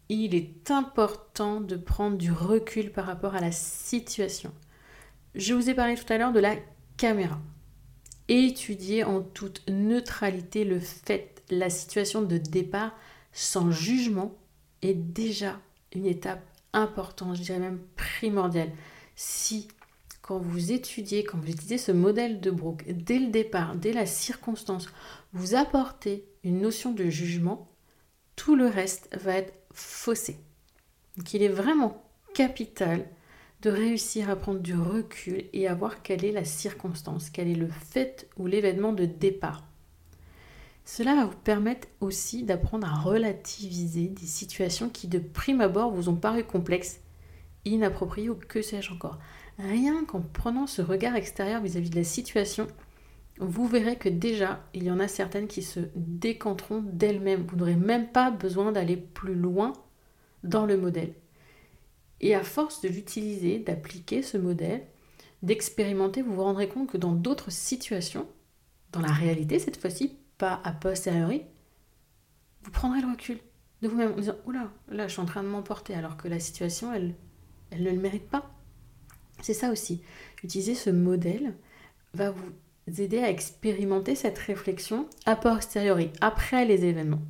il 0.09 0.35
est 0.35 0.69
important 0.71 1.61
de 1.61 1.75
prendre 1.75 2.17
du 2.17 2.31
recul 2.31 2.91
par 2.91 3.05
rapport 3.05 3.35
à 3.35 3.41
la 3.41 3.51
situation. 3.51 4.51
Je 5.35 5.53
vous 5.53 5.69
ai 5.69 5.73
parlé 5.73 5.95
tout 5.95 6.11
à 6.11 6.17
l'heure 6.17 6.33
de 6.33 6.39
la 6.39 6.55
caméra. 6.97 7.39
Étudier 8.27 9.03
en 9.03 9.21
toute 9.21 9.63
neutralité 9.67 10.63
le 10.63 10.79
fait, 10.79 11.43
la 11.49 11.69
situation 11.69 12.21
de 12.21 12.37
départ 12.37 12.93
sans 13.31 13.71
jugement 13.71 14.35
est 14.81 14.93
déjà 14.93 15.59
une 15.93 16.05
étape 16.05 16.45
importante, 16.73 17.35
je 17.35 17.41
dirais 17.41 17.59
même 17.59 17.81
primordiale. 17.95 18.71
Si 19.15 19.67
quand 20.21 20.39
vous 20.39 20.71
étudiez, 20.71 21.23
quand 21.23 21.37
vous 21.37 21.49
utilisez 21.49 21.77
ce 21.77 21.91
modèle 21.91 22.39
de 22.39 22.49
Brooke, 22.49 22.85
dès 22.87 23.19
le 23.19 23.27
départ, 23.27 23.75
dès 23.75 23.91
la 23.91 24.05
circonstance, 24.05 24.87
vous 25.33 25.55
apportez 25.55 26.25
une 26.43 26.61
notion 26.61 26.93
de 26.93 27.09
jugement, 27.09 27.69
tout 28.35 28.55
le 28.55 28.67
reste 28.67 29.09
va 29.15 29.33
être 29.35 29.53
faussé. 29.73 30.37
Donc 31.17 31.33
il 31.33 31.43
est 31.43 31.49
vraiment 31.49 32.03
capital 32.33 33.05
de 33.61 33.69
réussir 33.69 34.29
à 34.29 34.35
prendre 34.35 34.59
du 34.59 34.75
recul 34.75 35.45
et 35.53 35.67
à 35.67 35.73
voir 35.73 36.01
quelle 36.01 36.25
est 36.25 36.31
la 36.31 36.43
circonstance, 36.43 37.29
quel 37.29 37.47
est 37.47 37.55
le 37.55 37.69
fait 37.69 38.27
ou 38.37 38.47
l'événement 38.47 38.91
de 38.91 39.05
départ. 39.05 39.63
Cela 40.85 41.15
va 41.15 41.25
vous 41.25 41.37
permettre 41.37 41.87
aussi 42.01 42.43
d'apprendre 42.43 42.87
à 42.87 42.99
relativiser 42.99 44.07
des 44.07 44.25
situations 44.25 44.89
qui 44.89 45.07
de 45.07 45.19
prime 45.19 45.61
abord 45.61 45.91
vous 45.91 46.09
ont 46.09 46.15
paru 46.15 46.43
complexes, 46.43 46.99
inappropriées 47.63 48.29
ou 48.29 48.35
que 48.35 48.61
sais-je 48.61 48.91
encore. 48.91 49.17
Rien 49.57 50.03
qu'en 50.03 50.21
prenant 50.21 50.67
ce 50.67 50.81
regard 50.81 51.15
extérieur 51.15 51.61
vis-à-vis 51.61 51.89
de 51.89 51.95
la 51.95 52.03
situation, 52.03 52.67
vous 53.39 53.67
verrez 53.67 53.97
que 53.97 54.09
déjà, 54.09 54.63
il 54.73 54.83
y 54.83 54.91
en 54.91 54.99
a 54.99 55.07
certaines 55.07 55.47
qui 55.47 55.63
se 55.63 55.79
décanteront 55.95 56.83
d'elles-mêmes. 56.85 57.45
Vous 57.47 57.55
n'aurez 57.55 57.75
même 57.75 58.11
pas 58.11 58.29
besoin 58.31 58.71
d'aller 58.71 58.97
plus 58.97 59.35
loin 59.35 59.73
dans 60.43 60.65
le 60.65 60.77
modèle. 60.77 61.13
Et 62.21 62.35
à 62.35 62.43
force 62.43 62.81
de 62.81 62.89
l'utiliser, 62.89 63.59
d'appliquer 63.59 64.21
ce 64.21 64.37
modèle, 64.37 64.85
d'expérimenter, 65.41 66.21
vous 66.21 66.35
vous 66.35 66.43
rendrez 66.43 66.69
compte 66.69 66.89
que 66.89 66.97
dans 66.97 67.11
d'autres 67.11 67.51
situations, 67.51 68.27
dans 68.91 69.01
la 69.01 69.11
réalité 69.11 69.59
cette 69.59 69.77
fois-ci, 69.77 70.17
pas 70.37 70.61
a 70.63 70.71
posteriori, 70.71 71.43
vous 72.61 72.71
prendrez 72.71 73.01
le 73.01 73.09
recul 73.09 73.39
de 73.81 73.87
vous-même 73.89 74.13
en 74.13 74.17
disant 74.17 74.35
Oula, 74.45 74.71
là 74.87 75.07
je 75.07 75.13
suis 75.13 75.21
en 75.21 75.25
train 75.25 75.43
de 75.43 75.49
m'emporter 75.49 75.95
alors 75.95 76.15
que 76.15 76.29
la 76.29 76.39
situation, 76.39 76.93
elle, 76.93 77.15
elle 77.71 77.83
ne 77.83 77.91
le 77.91 77.99
mérite 77.99 78.29
pas. 78.29 78.51
C'est 79.41 79.53
ça 79.53 79.71
aussi. 79.71 80.01
Utiliser 80.43 80.75
ce 80.75 80.89
modèle 80.89 81.55
va 82.13 82.31
vous 82.31 82.51
aider 82.87 83.19
à 83.19 83.29
expérimenter 83.29 84.15
cette 84.15 84.37
réflexion 84.39 85.07
a 85.25 85.35
posteriori, 85.35 86.11
après 86.21 86.65
les 86.65 86.85
événements. 86.85 87.21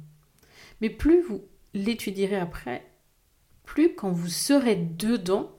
Mais 0.81 0.89
plus 0.89 1.21
vous 1.21 1.41
l'étudierez 1.73 2.37
après, 2.37 2.85
plus 3.63 3.95
quand 3.95 4.11
vous 4.11 4.27
serez 4.27 4.75
dedans, 4.75 5.51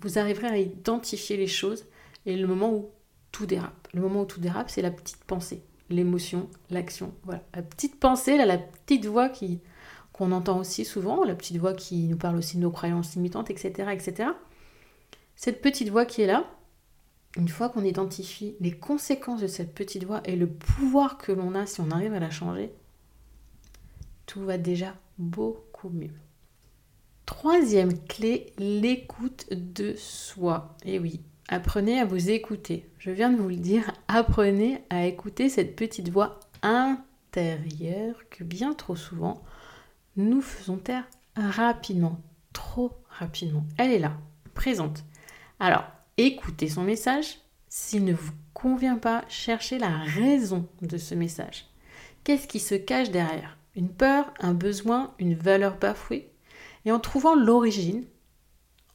vous 0.00 0.18
arriverez 0.18 0.48
à 0.48 0.58
identifier 0.58 1.36
les 1.36 1.46
choses 1.46 1.86
et 2.26 2.36
le 2.36 2.46
moment 2.46 2.72
où 2.72 2.90
tout 3.32 3.46
dérape. 3.46 3.88
Le 3.94 4.00
moment 4.00 4.22
où 4.22 4.26
tout 4.26 4.40
dérape, 4.40 4.70
c'est 4.70 4.82
la 4.82 4.90
petite 4.90 5.24
pensée, 5.24 5.62
l'émotion, 5.90 6.48
l'action. 6.70 7.14
Voilà, 7.24 7.42
la 7.54 7.62
petite 7.62 7.98
pensée, 7.98 8.36
là, 8.36 8.46
la 8.46 8.58
petite 8.58 9.06
voix 9.06 9.28
qui 9.28 9.60
qu'on 10.12 10.32
entend 10.32 10.58
aussi 10.58 10.84
souvent, 10.84 11.22
la 11.22 11.36
petite 11.36 11.58
voix 11.58 11.74
qui 11.74 12.08
nous 12.08 12.16
parle 12.16 12.36
aussi 12.36 12.56
de 12.56 12.62
nos 12.62 12.72
croyances 12.72 13.14
limitantes, 13.14 13.50
etc., 13.50 13.90
etc. 13.92 14.30
Cette 15.36 15.62
petite 15.62 15.90
voix 15.90 16.04
qui 16.04 16.22
est 16.22 16.26
là, 16.26 16.50
une 17.38 17.48
fois 17.48 17.68
qu'on 17.68 17.84
identifie 17.84 18.56
les 18.60 18.72
conséquences 18.72 19.40
de 19.40 19.46
cette 19.46 19.72
petite 19.72 20.04
voix 20.04 20.20
et 20.24 20.34
le 20.34 20.48
pouvoir 20.48 21.18
que 21.18 21.30
l'on 21.30 21.54
a 21.54 21.66
si 21.66 21.80
on 21.80 21.92
arrive 21.92 22.12
à 22.12 22.18
la 22.18 22.30
changer, 22.30 22.72
tout 24.26 24.44
va 24.44 24.58
déjà 24.58 24.96
beaucoup 25.18 25.88
mieux. 25.88 26.10
Troisième 27.26 27.96
clé, 28.06 28.52
l'écoute 28.58 29.46
de 29.52 29.94
soi. 29.96 30.76
Et 30.84 30.98
oui, 30.98 31.20
apprenez 31.48 32.00
à 32.00 32.04
vous 32.04 32.28
écouter. 32.28 32.90
Je 32.98 33.12
viens 33.12 33.30
de 33.30 33.36
vous 33.36 33.48
le 33.48 33.56
dire, 33.56 33.92
apprenez 34.08 34.82
à 34.90 35.06
écouter 35.06 35.48
cette 35.48 35.76
petite 35.76 36.08
voix 36.08 36.40
intérieure 36.62 38.16
que 38.30 38.42
bien 38.42 38.74
trop 38.74 38.96
souvent 38.96 39.44
nous 40.16 40.40
faisons 40.40 40.78
taire 40.78 41.04
rapidement, 41.36 42.20
trop 42.52 42.90
rapidement. 43.08 43.64
Elle 43.76 43.92
est 43.92 44.00
là, 44.00 44.16
présente. 44.54 45.04
Alors, 45.60 45.84
écoutez 46.18 46.68
son 46.68 46.82
message. 46.82 47.38
S'il 47.68 48.04
ne 48.04 48.12
vous 48.12 48.32
convient 48.52 48.98
pas, 48.98 49.24
cherchez 49.28 49.78
la 49.78 49.98
raison 49.98 50.68
de 50.82 50.98
ce 50.98 51.14
message. 51.14 51.66
Qu'est-ce 52.24 52.48
qui 52.48 52.60
se 52.60 52.74
cache 52.74 53.10
derrière? 53.10 53.56
Une 53.76 53.88
peur, 53.88 54.32
un 54.40 54.52
besoin, 54.52 55.14
une 55.18 55.34
valeur 55.34 55.78
bafouée? 55.78 56.30
Et 56.84 56.92
en 56.92 56.98
trouvant 56.98 57.34
l'origine, 57.34 58.04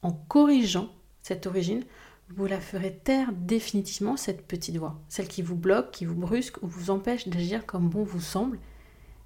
en 0.02 0.12
corrigeant 0.12 0.90
cette 1.22 1.48
origine, 1.48 1.84
vous 2.30 2.46
la 2.46 2.60
ferez 2.60 2.98
taire 2.98 3.32
définitivement 3.32 4.18
cette 4.18 4.46
petite 4.46 4.78
voix, 4.78 5.00
celle 5.08 5.28
qui 5.28 5.42
vous 5.42 5.56
bloque, 5.56 5.92
qui 5.92 6.06
vous 6.06 6.16
brusque 6.16 6.62
ou 6.62 6.68
vous 6.68 6.90
empêche 6.90 7.28
d'agir 7.28 7.66
comme 7.66 7.90
bon 7.90 8.04
vous 8.04 8.22
semble, 8.22 8.60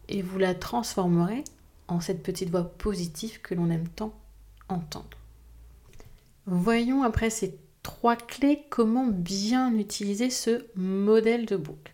et 0.10 0.22
vous 0.22 0.38
la 0.38 0.54
transformerez 0.54 1.44
en 1.88 2.00
cette 2.00 2.22
petite 2.22 2.50
voix 2.50 2.66
positive 2.66 3.42
que 3.42 3.56
l'on 3.56 3.70
aime 3.70 3.88
tant 3.88 4.14
entendre. 4.70 5.18
Voyons 6.46 7.04
après 7.04 7.30
ces 7.30 7.58
trois 7.88 8.18
clés 8.18 8.66
comment 8.70 9.08
bien 9.08 9.74
utiliser 9.74 10.30
ce 10.30 10.66
modèle 10.76 11.46
de 11.46 11.56
boucle. 11.56 11.94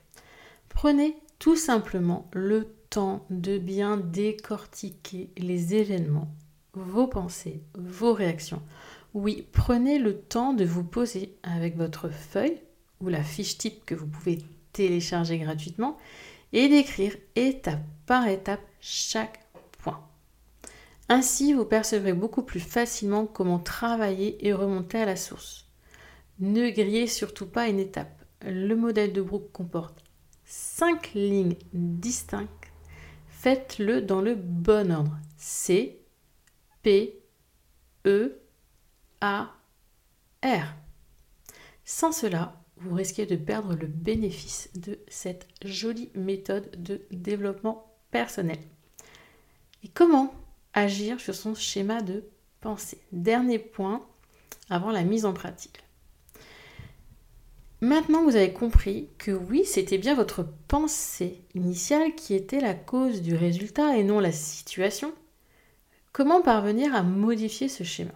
Prenez 0.67 1.15
tout 1.37 1.55
simplement 1.55 2.27
le 2.33 2.65
temps 2.89 3.27
de 3.29 3.59
bien 3.59 3.97
décortiquer 3.97 5.29
les 5.37 5.75
événements, 5.75 6.33
vos 6.73 7.05
pensées, 7.05 7.61
vos 7.75 8.11
réactions. 8.11 8.63
Oui, 9.13 9.45
prenez 9.51 9.99
le 9.99 10.17
temps 10.17 10.53
de 10.53 10.65
vous 10.65 10.83
poser 10.83 11.35
avec 11.43 11.77
votre 11.77 12.09
feuille 12.09 12.59
ou 12.99 13.09
la 13.09 13.23
fiche 13.23 13.59
type 13.59 13.85
que 13.85 13.93
vous 13.93 14.07
pouvez 14.07 14.39
télécharger 14.71 15.37
gratuitement 15.37 15.97
et 16.53 16.69
d'écrire 16.69 17.15
étape 17.35 17.83
par 18.07 18.27
étape 18.27 18.65
chaque 18.81 19.43
ainsi, 21.09 21.53
vous 21.53 21.65
percevrez 21.65 22.13
beaucoup 22.13 22.43
plus 22.43 22.61
facilement 22.61 23.25
comment 23.25 23.59
travailler 23.59 24.47
et 24.47 24.53
remonter 24.53 24.99
à 24.99 25.05
la 25.05 25.15
source. 25.15 25.62
Ne 26.39 26.69
grillez 26.69 27.07
surtout 27.07 27.45
pas 27.45 27.67
une 27.67 27.79
étape. 27.79 28.23
Le 28.41 28.75
modèle 28.75 29.13
de 29.13 29.21
Brooke 29.21 29.51
comporte 29.51 30.03
5 30.45 31.13
lignes 31.13 31.55
distinctes. 31.73 32.49
Faites-le 33.27 34.01
dans 34.01 34.21
le 34.21 34.35
bon 34.35 34.91
ordre. 34.91 35.17
C, 35.37 36.01
P, 36.81 37.21
E, 38.05 38.39
A, 39.21 39.53
R. 40.43 40.73
Sans 41.85 42.11
cela, 42.11 42.61
vous 42.77 42.95
risquez 42.95 43.25
de 43.25 43.35
perdre 43.35 43.75
le 43.75 43.87
bénéfice 43.87 44.69
de 44.75 44.99
cette 45.07 45.47
jolie 45.63 46.11
méthode 46.15 46.69
de 46.81 47.01
développement 47.11 47.93
personnel. 48.11 48.59
Et 49.83 49.87
comment 49.89 50.33
agir 50.73 51.19
sur 51.19 51.35
son 51.35 51.55
schéma 51.55 52.01
de 52.01 52.23
pensée? 52.61 53.01
Dernier 53.11 53.59
point 53.59 54.05
avant 54.69 54.91
la 54.91 55.03
mise 55.03 55.25
en 55.25 55.33
pratique. 55.33 55.82
Maintenant, 57.83 58.23
vous 58.23 58.37
avez 58.37 58.53
compris 58.53 59.09
que 59.17 59.31
oui, 59.31 59.65
c'était 59.65 59.97
bien 59.97 60.15
votre 60.15 60.47
pensée 60.69 61.41
initiale 61.53 62.15
qui 62.15 62.33
était 62.33 62.61
la 62.61 62.75
cause 62.75 63.21
du 63.21 63.35
résultat 63.35 63.97
et 63.97 64.05
non 64.05 64.21
la 64.21 64.31
situation. 64.31 65.13
Comment 66.13 66.41
parvenir 66.41 66.95
à 66.95 67.03
modifier 67.03 67.67
ce 67.67 67.83
schéma? 67.83 68.13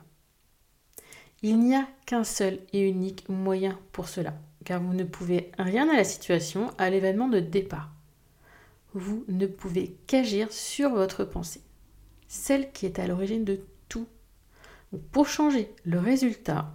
Il 1.44 1.60
n'y 1.60 1.76
a 1.76 1.86
qu'un 2.06 2.24
seul 2.24 2.60
et 2.72 2.80
unique 2.80 3.28
moyen 3.28 3.78
pour 3.92 4.08
cela, 4.08 4.36
car 4.64 4.82
vous 4.82 4.94
ne 4.94 5.04
pouvez 5.04 5.52
rien 5.60 5.90
à 5.90 5.98
la 5.98 6.06
situation, 6.06 6.72
à 6.78 6.90
l'événement 6.90 7.28
de 7.28 7.42
départ. 7.42 7.92
Vous 8.94 9.26
ne 9.28 9.48
pouvez 9.48 9.98
qu'agir 10.08 10.50
sur 10.50 10.92
votre 10.92 11.26
pensée 11.26 11.62
celle 12.30 12.72
qui 12.72 12.86
est 12.86 13.00
à 13.00 13.08
l'origine 13.08 13.44
de 13.44 13.60
tout. 13.90 14.08
pour 15.12 15.28
changer 15.28 15.70
le 15.84 16.00
résultat, 16.00 16.74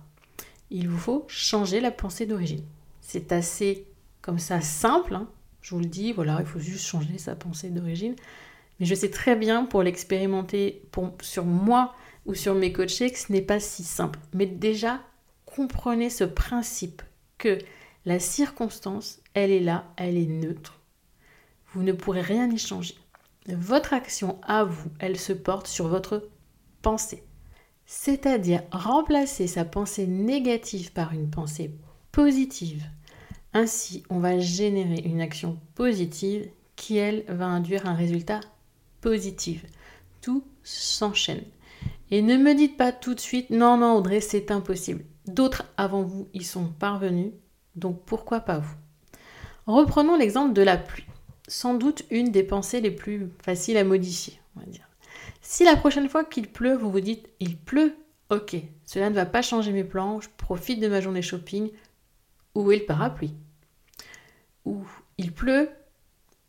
il 0.71 0.91
vous 0.91 0.99
faut 0.99 1.25
changer 1.29 1.81
la 1.81 1.91
pensée 1.91 2.27
d'origine. 2.27 2.67
C'est 3.13 3.31
assez 3.33 3.85
comme 4.23 4.39
ça 4.39 4.63
simple, 4.63 5.15
hein. 5.17 5.29
je 5.61 5.75
vous 5.75 5.83
le 5.83 5.87
dis, 5.87 6.15
voilà, 6.15 6.39
il 6.41 6.47
faut 6.47 6.59
juste 6.59 6.87
changer 6.87 7.19
sa 7.19 7.37
pensée 7.37 7.69
d'origine. 7.69 8.17
Mais 8.81 8.87
je 8.87 8.95
sais 8.95 9.11
très 9.11 9.37
bien 9.37 9.67
pour 9.67 9.83
l'expérimenter 9.83 10.83
sur 11.21 11.45
moi 11.45 11.95
ou 12.25 12.33
sur 12.33 12.55
mes 12.55 12.73
coachés 12.73 13.11
que 13.11 13.19
ce 13.19 13.31
n'est 13.31 13.43
pas 13.43 13.61
si 13.61 13.85
simple. 13.85 14.19
Mais 14.33 14.47
déjà, 14.47 15.03
comprenez 15.45 16.09
ce 16.09 16.25
principe 16.25 17.03
que 17.37 17.59
la 18.07 18.19
circonstance, 18.19 19.21
elle 19.35 19.51
est 19.51 19.61
là, 19.61 19.93
elle 19.99 20.17
est 20.17 20.25
neutre. 20.25 20.81
Vous 21.75 21.83
ne 21.83 21.93
pourrez 21.93 22.23
rien 22.23 22.51
y 22.51 22.57
changer. 22.57 22.95
Votre 23.47 23.93
action 23.93 24.41
à 24.43 24.65
vous, 24.65 24.89
elle 25.01 25.21
se 25.21 25.35
porte 25.35 25.67
sur 25.67 25.87
votre 25.87 26.31
pensée. 26.81 27.25
C'est-à-dire 27.85 28.63
remplacer 28.73 29.49
sa 29.49 29.67
pensée 29.67 30.07
négative 30.07 30.93
par 30.93 31.13
une 31.13 31.29
pensée 31.29 31.73
positive. 32.11 32.87
Ainsi, 33.55 34.03
on 34.11 34.19
va 34.19 34.39
générer 34.39 35.03
une 35.05 35.21
action 35.21 35.59
positive 35.75 36.49
qui, 36.77 36.97
elle, 36.97 37.25
va 37.29 37.47
induire 37.47 37.87
un 37.87 37.95
résultat 37.95 38.41
positif. 39.01 39.65
Tout 40.21 40.45
s'enchaîne. 40.63 41.45
Et 42.11 42.23
ne 42.23 42.37
me 42.37 42.55
dites 42.55 42.77
pas 42.77 42.93
tout 42.93 43.15
de 43.15 43.21
suite, 43.21 43.51
non, 43.51 43.77
non, 43.77 43.97
Audrey, 43.97 44.21
c'est 44.21 44.51
impossible. 44.51 45.05
D'autres 45.27 45.65
avant 45.77 46.03
vous 46.03 46.29
y 46.35 46.45
sont 46.45 46.67
parvenus, 46.67 47.33
donc 47.77 48.03
pourquoi 48.05 48.41
pas 48.41 48.59
vous? 48.59 48.75
Reprenons 49.67 50.17
l'exemple 50.17 50.53
de 50.53 50.63
la 50.63 50.77
pluie 50.77 51.05
sans 51.49 51.75
doute 51.75 52.05
une 52.11 52.31
des 52.31 52.43
pensées 52.43 52.81
les 52.81 52.91
plus 52.91 53.29
faciles 53.43 53.77
à 53.77 53.85
modifier, 53.85 54.41
on 54.57 54.61
va 54.61 54.67
dire. 54.67 54.89
Si 55.43 55.65
la 55.65 55.77
prochaine 55.77 56.09
fois 56.09 56.25
qu'il 56.25 56.49
pleut, 56.49 56.77
vous 56.77 56.91
vous 56.91 57.01
dites 57.01 57.29
il 57.41 57.57
pleut, 57.57 57.95
ok, 58.31 58.57
cela 58.87 59.11
ne 59.11 59.15
va 59.15 59.27
pas 59.27 59.43
changer 59.43 59.73
mes 59.73 59.85
plans, 59.85 60.21
je 60.21 60.29
profite 60.37 60.81
de 60.81 60.89
ma 60.89 61.01
journée 61.01 61.23
shopping, 61.23 61.71
où 62.55 62.71
est 62.73 62.79
le 62.79 62.87
parapluie? 62.87 63.35
Ou 64.65 64.85
il 65.19 65.33
pleut, 65.33 65.69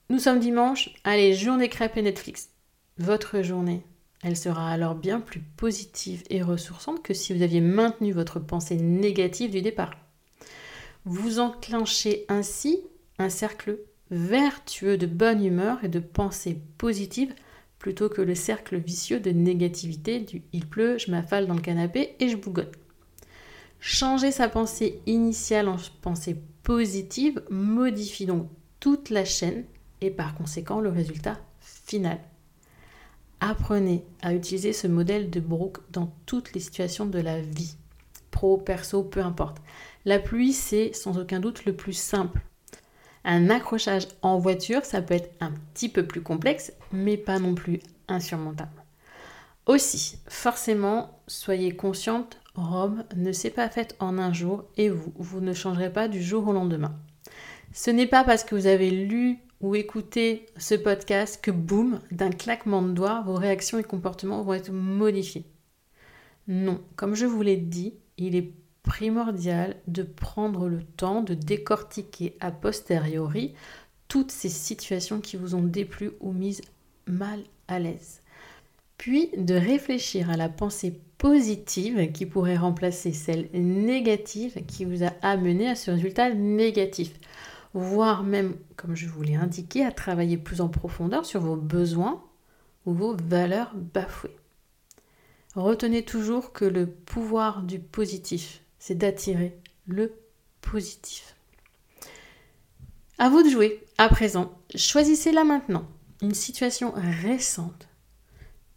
nous 0.09 0.19
sommes 0.19 0.39
dimanche, 0.39 0.93
allez, 1.03 1.33
journée 1.33 1.69
crêpes 1.69 1.97
et 1.97 2.01
Netflix. 2.01 2.49
Votre 2.97 3.41
journée, 3.41 3.83
elle 4.21 4.37
sera 4.37 4.69
alors 4.69 4.95
bien 4.95 5.19
plus 5.19 5.39
positive 5.39 6.23
et 6.29 6.41
ressourçante 6.41 7.01
que 7.01 7.13
si 7.13 7.33
vous 7.33 7.41
aviez 7.41 7.61
maintenu 7.61 8.11
votre 8.11 8.39
pensée 8.39 8.77
négative 8.77 9.51
du 9.51 9.61
départ. 9.61 9.93
Vous 11.05 11.39
enclenchez 11.39 12.25
ainsi 12.29 12.79
un 13.19 13.29
cercle 13.29 13.79
vertueux 14.11 14.97
de 14.97 15.07
bonne 15.07 15.43
humeur 15.43 15.83
et 15.83 15.89
de 15.89 15.99
pensée 15.99 16.61
positive 16.77 17.33
plutôt 17.79 18.07
que 18.07 18.21
le 18.21 18.35
cercle 18.35 18.77
vicieux 18.77 19.19
de 19.19 19.31
négativité 19.31 20.19
du 20.19 20.43
il 20.53 20.67
pleut, 20.67 20.97
je 20.97 21.11
m'affale 21.11 21.47
dans 21.47 21.53
le 21.53 21.61
canapé 21.61 22.15
et 22.19 22.29
je 22.29 22.37
bougonne. 22.37 22.71
Changer 23.85 24.31
sa 24.31 24.47
pensée 24.47 25.01
initiale 25.07 25.67
en 25.67 25.75
pensée 26.01 26.37
positive 26.63 27.43
modifie 27.49 28.25
donc 28.25 28.47
toute 28.79 29.09
la 29.09 29.25
chaîne 29.25 29.65
et 29.99 30.09
par 30.09 30.35
conséquent 30.35 30.79
le 30.79 30.87
résultat 30.87 31.37
final. 31.59 32.17
Apprenez 33.41 34.05
à 34.21 34.33
utiliser 34.33 34.71
ce 34.71 34.87
modèle 34.87 35.29
de 35.29 35.41
Brooke 35.41 35.79
dans 35.91 36.15
toutes 36.25 36.53
les 36.53 36.61
situations 36.61 37.05
de 37.05 37.19
la 37.19 37.41
vie, 37.41 37.75
pro, 38.31 38.57
perso, 38.57 39.03
peu 39.03 39.19
importe. 39.19 39.57
La 40.05 40.19
pluie, 40.19 40.53
c'est 40.53 40.93
sans 40.93 41.17
aucun 41.17 41.41
doute 41.41 41.65
le 41.65 41.75
plus 41.75 41.91
simple 41.91 42.39
un 43.25 43.49
accrochage 43.49 44.07
en 44.21 44.37
voiture, 44.37 44.83
ça 44.83 45.01
peut 45.01 45.13
être 45.13 45.33
un 45.39 45.51
petit 45.73 45.89
peu 45.89 46.05
plus 46.05 46.21
complexe, 46.21 46.73
mais 46.91 47.17
pas 47.17 47.39
non 47.39 47.55
plus 47.55 47.79
insurmontable. 48.07 48.83
Aussi, 49.65 50.17
forcément, 50.27 51.21
soyez 51.27 51.73
consciente, 51.73 52.37
Rome 52.55 53.03
ne 53.15 53.31
s'est 53.31 53.49
pas 53.49 53.69
faite 53.69 53.95
en 53.99 54.17
un 54.17 54.31
jour 54.31 54.65
et 54.77 54.89
vous, 54.89 55.11
vous 55.15 55.41
ne 55.41 55.53
changerez 55.53 55.91
pas 55.91 56.07
du 56.07 56.21
jour 56.21 56.47
au 56.47 56.53
lendemain. 56.53 56.95
Ce 57.73 57.89
n'est 57.89 58.07
pas 58.07 58.23
parce 58.23 58.43
que 58.43 58.53
vous 58.53 58.67
avez 58.67 58.91
lu 58.91 59.39
ou 59.61 59.75
écouté 59.75 60.45
ce 60.57 60.75
podcast 60.75 61.43
que, 61.43 61.49
boum, 61.49 61.99
d'un 62.11 62.29
claquement 62.29 62.81
de 62.81 62.91
doigts, 62.91 63.23
vos 63.25 63.35
réactions 63.35 63.79
et 63.79 63.83
comportements 63.83 64.43
vont 64.43 64.53
être 64.53 64.71
modifiés. 64.71 65.45
Non, 66.47 66.81
comme 66.95 67.15
je 67.15 67.25
vous 67.25 67.41
l'ai 67.41 67.57
dit, 67.57 67.95
il 68.17 68.35
est 68.35 68.51
primordial 68.83 69.77
de 69.87 70.03
prendre 70.03 70.67
le 70.67 70.83
temps 70.83 71.23
de 71.23 71.33
décortiquer 71.33 72.35
a 72.41 72.51
posteriori 72.51 73.53
toutes 74.09 74.31
ces 74.31 74.49
situations 74.49 75.21
qui 75.21 75.37
vous 75.37 75.55
ont 75.55 75.63
déplu 75.63 76.11
ou 76.19 76.33
mises 76.33 76.61
mal 77.07 77.39
à 77.67 77.79
l'aise. 77.79 78.21
Puis 78.97 79.31
de 79.37 79.55
réfléchir 79.55 80.29
à 80.29 80.37
la 80.37 80.49
pensée 80.49 80.99
positive 81.23 82.11
qui 82.11 82.25
pourrait 82.25 82.57
remplacer 82.57 83.13
celle 83.13 83.47
négative 83.53 84.65
qui 84.67 84.83
vous 84.83 85.05
a 85.05 85.13
amené 85.21 85.69
à 85.69 85.75
ce 85.75 85.89
résultat 85.89 86.33
négatif. 86.33 87.13
Voire 87.73 88.23
même, 88.23 88.57
comme 88.75 88.93
je 88.93 89.07
vous 89.07 89.21
l'ai 89.23 89.35
indiqué, 89.35 89.85
à 89.85 89.93
travailler 89.93 90.35
plus 90.35 90.59
en 90.59 90.67
profondeur 90.67 91.25
sur 91.25 91.39
vos 91.39 91.55
besoins 91.55 92.21
ou 92.85 92.93
vos 92.93 93.15
valeurs 93.15 93.71
bafouées. 93.73 94.35
Retenez 95.55 96.03
toujours 96.03 96.51
que 96.51 96.65
le 96.65 96.87
pouvoir 96.87 97.63
du 97.63 97.79
positif, 97.79 98.61
c'est 98.77 98.97
d'attirer 98.97 99.57
le 99.87 100.11
positif. 100.59 101.37
À 103.17 103.29
vous 103.29 103.43
de 103.43 103.49
jouer. 103.49 103.81
À 103.97 104.09
présent, 104.09 104.51
choisissez 104.75 105.31
là 105.31 105.45
maintenant 105.45 105.87
une 106.21 106.33
situation 106.33 106.91
récente 107.21 107.87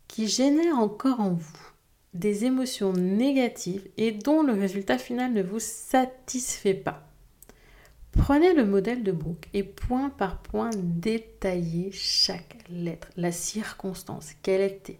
qui 0.06 0.28
génère 0.28 0.78
encore 0.78 1.18
en 1.18 1.32
vous 1.32 1.75
des 2.18 2.44
émotions 2.44 2.92
négatives 2.92 3.88
et 3.96 4.12
dont 4.12 4.42
le 4.42 4.52
résultat 4.52 4.98
final 4.98 5.32
ne 5.32 5.42
vous 5.42 5.60
satisfait 5.60 6.74
pas. 6.74 7.02
Prenez 8.12 8.54
le 8.54 8.64
modèle 8.64 9.02
de 9.02 9.12
Brooke 9.12 9.48
et 9.52 9.62
point 9.62 10.08
par 10.08 10.38
point 10.38 10.70
détaillez 10.74 11.90
chaque 11.92 12.56
lettre, 12.70 13.08
la 13.16 13.30
circonstance, 13.30 14.30
quelle 14.42 14.62
était, 14.62 14.98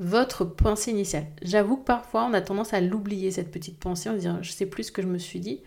votre 0.00 0.44
pensée 0.44 0.90
initiale. 0.90 1.26
J'avoue 1.42 1.76
que 1.76 1.84
parfois 1.84 2.24
on 2.24 2.34
a 2.34 2.40
tendance 2.40 2.74
à 2.74 2.80
l'oublier, 2.80 3.30
cette 3.30 3.50
petite 3.50 3.78
pensée, 3.78 4.10
on 4.10 4.14
se 4.14 4.26
dit 4.26 4.28
je 4.42 4.50
sais 4.50 4.66
plus 4.66 4.84
ce 4.84 4.92
que 4.92 5.02
je 5.02 5.06
me 5.06 5.18
suis 5.18 5.40
dit, 5.40 5.60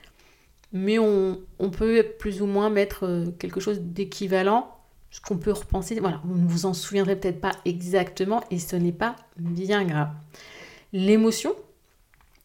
mais 0.73 0.99
on, 0.99 1.37
peut 1.71 2.05
plus 2.19 2.41
ou 2.41 2.45
moins 2.45 2.69
mettre 2.69 3.05
euh, 3.05 3.25
quelque 3.39 3.59
chose 3.59 3.81
d'équivalent, 3.81 4.77
ce 5.09 5.19
qu'on 5.19 5.37
peut 5.37 5.51
repenser. 5.51 5.99
Voilà, 5.99 6.21
vous 6.23 6.37
ne 6.37 6.47
vous 6.47 6.65
en 6.65 6.73
souviendrez 6.73 7.17
peut-être 7.17 7.41
pas 7.41 7.51
exactement 7.65 8.41
et 8.51 8.59
ce 8.59 8.75
n'est 8.75 8.93
pas 8.93 9.15
bien 9.37 9.83
grave. 9.83 10.11
L'émotion, 10.93 11.55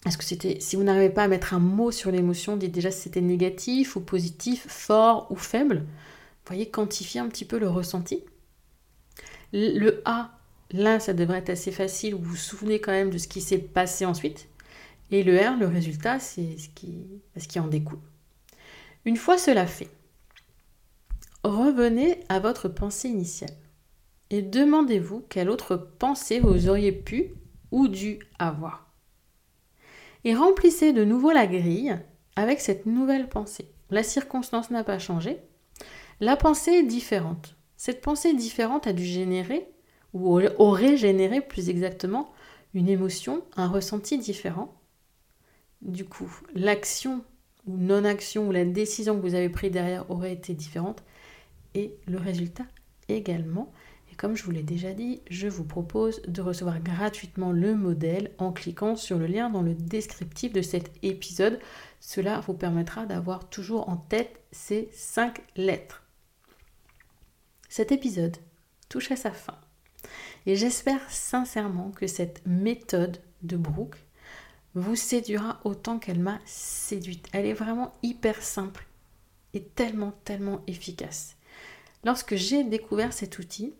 est-ce 0.06 0.18
que 0.18 0.24
c'était, 0.24 0.60
si 0.60 0.76
vous 0.76 0.84
n'arrivez 0.84 1.10
pas 1.10 1.24
à 1.24 1.28
mettre 1.28 1.54
un 1.54 1.58
mot 1.58 1.90
sur 1.90 2.10
l'émotion, 2.10 2.56
dites 2.56 2.72
déjà 2.72 2.90
si 2.90 3.02
c'était 3.02 3.20
négatif 3.20 3.96
ou 3.96 4.00
positif, 4.00 4.66
fort 4.68 5.26
ou 5.30 5.36
faible. 5.36 5.78
Vous 5.78 6.48
voyez, 6.48 6.70
quantifier 6.70 7.20
un 7.20 7.28
petit 7.28 7.44
peu 7.44 7.58
le 7.58 7.68
ressenti. 7.68 8.22
Le 9.52 10.02
A, 10.04 10.36
Là, 10.72 10.98
ça 10.98 11.12
devrait 11.12 11.38
être 11.38 11.50
assez 11.50 11.70
facile, 11.70 12.14
vous 12.14 12.30
vous 12.30 12.36
souvenez 12.36 12.80
quand 12.80 12.92
même 12.92 13.10
de 13.10 13.18
ce 13.18 13.28
qui 13.28 13.40
s'est 13.40 13.58
passé 13.58 14.04
ensuite. 14.04 14.48
Et 15.10 15.22
le 15.22 15.38
R, 15.38 15.56
le 15.56 15.68
résultat, 15.68 16.18
c'est 16.18 16.58
ce 16.58 16.68
qui, 16.70 17.06
ce 17.36 17.46
qui 17.46 17.60
en 17.60 17.68
découle. 17.68 18.00
Une 19.04 19.16
fois 19.16 19.38
cela 19.38 19.66
fait, 19.66 19.88
revenez 21.44 22.18
à 22.28 22.40
votre 22.40 22.68
pensée 22.68 23.08
initiale 23.08 23.54
et 24.30 24.42
demandez-vous 24.42 25.24
quelle 25.28 25.48
autre 25.48 25.76
pensée 25.76 26.40
vous 26.40 26.68
auriez 26.68 26.90
pu 26.90 27.30
ou 27.70 27.88
dû 27.88 28.18
avoir. 28.38 28.92
Et 30.24 30.34
remplissez 30.34 30.92
de 30.92 31.04
nouveau 31.04 31.30
la 31.30 31.46
grille 31.46 31.98
avec 32.34 32.60
cette 32.60 32.86
nouvelle 32.86 33.28
pensée. 33.28 33.70
La 33.90 34.02
circonstance 34.02 34.70
n'a 34.70 34.84
pas 34.84 34.98
changé, 34.98 35.38
la 36.20 36.36
pensée 36.36 36.72
est 36.72 36.82
différente. 36.82 37.56
Cette 37.76 38.00
pensée 38.00 38.32
différente 38.34 38.86
a 38.86 38.92
dû 38.92 39.04
générer 39.04 39.68
ou 40.14 40.40
aurait 40.58 40.96
généré 40.96 41.40
plus 41.42 41.68
exactement 41.68 42.32
une 42.72 42.88
émotion, 42.88 43.42
un 43.56 43.68
ressenti 43.68 44.18
différent. 44.18 44.74
Du 45.82 46.06
coup, 46.06 46.30
l'action 46.54 47.22
ou 47.66 47.76
non-action 47.76 48.48
ou 48.48 48.52
la 48.52 48.64
décision 48.64 49.16
que 49.16 49.26
vous 49.26 49.34
avez 49.34 49.50
prise 49.50 49.70
derrière 49.70 50.10
aurait 50.10 50.32
été 50.32 50.54
différente 50.54 51.02
et 51.74 51.94
le 52.06 52.18
résultat 52.18 52.64
également. 53.08 53.72
Comme 54.16 54.34
je 54.34 54.44
vous 54.44 54.50
l'ai 54.50 54.62
déjà 54.62 54.92
dit, 54.92 55.20
je 55.28 55.46
vous 55.46 55.64
propose 55.64 56.22
de 56.22 56.40
recevoir 56.40 56.80
gratuitement 56.80 57.52
le 57.52 57.74
modèle 57.74 58.30
en 58.38 58.50
cliquant 58.50 58.96
sur 58.96 59.18
le 59.18 59.26
lien 59.26 59.50
dans 59.50 59.60
le 59.60 59.74
descriptif 59.74 60.52
de 60.52 60.62
cet 60.62 60.90
épisode. 61.02 61.60
Cela 62.00 62.40
vous 62.40 62.54
permettra 62.54 63.04
d'avoir 63.04 63.48
toujours 63.50 63.90
en 63.90 63.96
tête 63.98 64.40
ces 64.52 64.88
cinq 64.92 65.42
lettres. 65.54 66.02
Cet 67.68 67.92
épisode 67.92 68.38
touche 68.88 69.10
à 69.10 69.16
sa 69.16 69.32
fin. 69.32 69.58
Et 70.46 70.56
j'espère 70.56 71.10
sincèrement 71.10 71.90
que 71.90 72.06
cette 72.06 72.40
méthode 72.46 73.18
de 73.42 73.56
Brooke 73.56 73.98
vous 74.74 74.96
séduira 74.96 75.60
autant 75.64 75.98
qu'elle 75.98 76.20
m'a 76.20 76.40
séduite. 76.46 77.28
Elle 77.32 77.46
est 77.46 77.52
vraiment 77.52 77.92
hyper 78.02 78.42
simple 78.42 78.86
et 79.52 79.62
tellement, 79.62 80.12
tellement 80.24 80.62
efficace. 80.66 81.35
Lorsque 82.04 82.34
j'ai 82.36 82.64
découvert 82.64 83.12
cet 83.12 83.38
outil, 83.38 83.74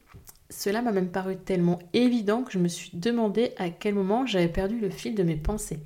cela 0.51 0.83
m'a 0.83 0.93
même 0.93 1.11
paru 1.11 1.37
tellement 1.37 1.79
évident 1.93 2.43
que 2.43 2.53
je 2.53 2.59
me 2.59 2.69
suis 2.69 2.91
demandé 2.97 3.53
à 3.57 3.71
quel 3.71 3.95
moment 3.95 4.27
j'avais 4.27 4.49
perdu 4.49 4.79
le 4.79 4.91
fil 4.91 5.15
de 5.15 5.23
mes 5.23 5.37
pensées. 5.37 5.81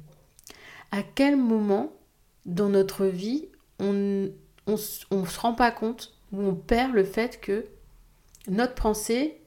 À 0.91 1.03
quel 1.03 1.37
moment 1.37 1.93
dans 2.47 2.69
notre 2.69 3.07
vie 3.07 3.49
on 3.79 3.93
ne 3.93 4.77
se 4.77 5.41
rend 5.41 5.55
pas 5.55 5.71
compte 5.71 6.15
ou 6.33 6.43
on 6.43 6.55
perd 6.55 6.93
le 6.93 7.05
fait 7.05 7.41
que 7.41 7.67
notre 8.49 8.75
pensée 8.75 9.41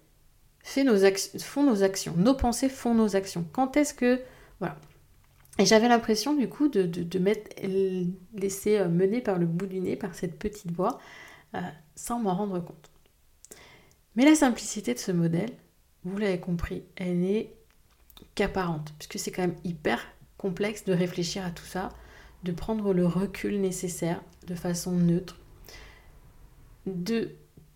fait 0.63 0.83
nos 0.83 0.97
font 1.39 1.63
nos 1.63 1.83
actions. 1.83 2.13
Nos 2.17 2.33
pensées 2.33 2.69
font 2.69 2.93
nos 2.93 3.15
actions. 3.15 3.45
Quand 3.51 3.77
est-ce 3.77 3.93
que... 3.93 4.21
Voilà. 4.59 4.77
Et 5.59 5.65
j'avais 5.65 5.87
l'impression 5.87 6.33
du 6.33 6.49
coup 6.49 6.67
de, 6.67 6.83
de, 6.83 7.03
de 7.03 7.19
m'être 7.19 7.61
laissé 8.33 8.79
euh, 8.79 8.87
mener 8.87 9.21
par 9.21 9.37
le 9.37 9.45
bout 9.45 9.67
du 9.67 9.79
nez, 9.81 9.95
par 9.95 10.15
cette 10.15 10.39
petite 10.39 10.71
voix, 10.71 10.99
euh, 11.55 11.61
sans 11.95 12.19
m'en 12.19 12.35
rendre 12.35 12.59
compte. 12.59 12.89
Mais 14.15 14.25
la 14.25 14.35
simplicité 14.35 14.93
de 14.93 14.99
ce 14.99 15.11
modèle, 15.11 15.51
vous 16.03 16.17
l'avez 16.17 16.39
compris, 16.39 16.83
elle 16.95 17.19
n'est 17.19 17.53
qu'apparente, 18.35 18.93
puisque 18.97 19.19
c'est 19.19 19.31
quand 19.31 19.43
même 19.43 19.55
hyper 19.63 19.99
complexe 20.37 20.83
de 20.83 20.93
réfléchir 20.93 21.45
à 21.45 21.51
tout 21.51 21.65
ça, 21.65 21.89
de 22.43 22.51
prendre 22.51 22.93
le 22.93 23.05
recul 23.05 23.61
nécessaire 23.61 24.21
de 24.47 24.55
façon 24.55 24.91
neutre, 24.91 25.39
de 26.85 27.31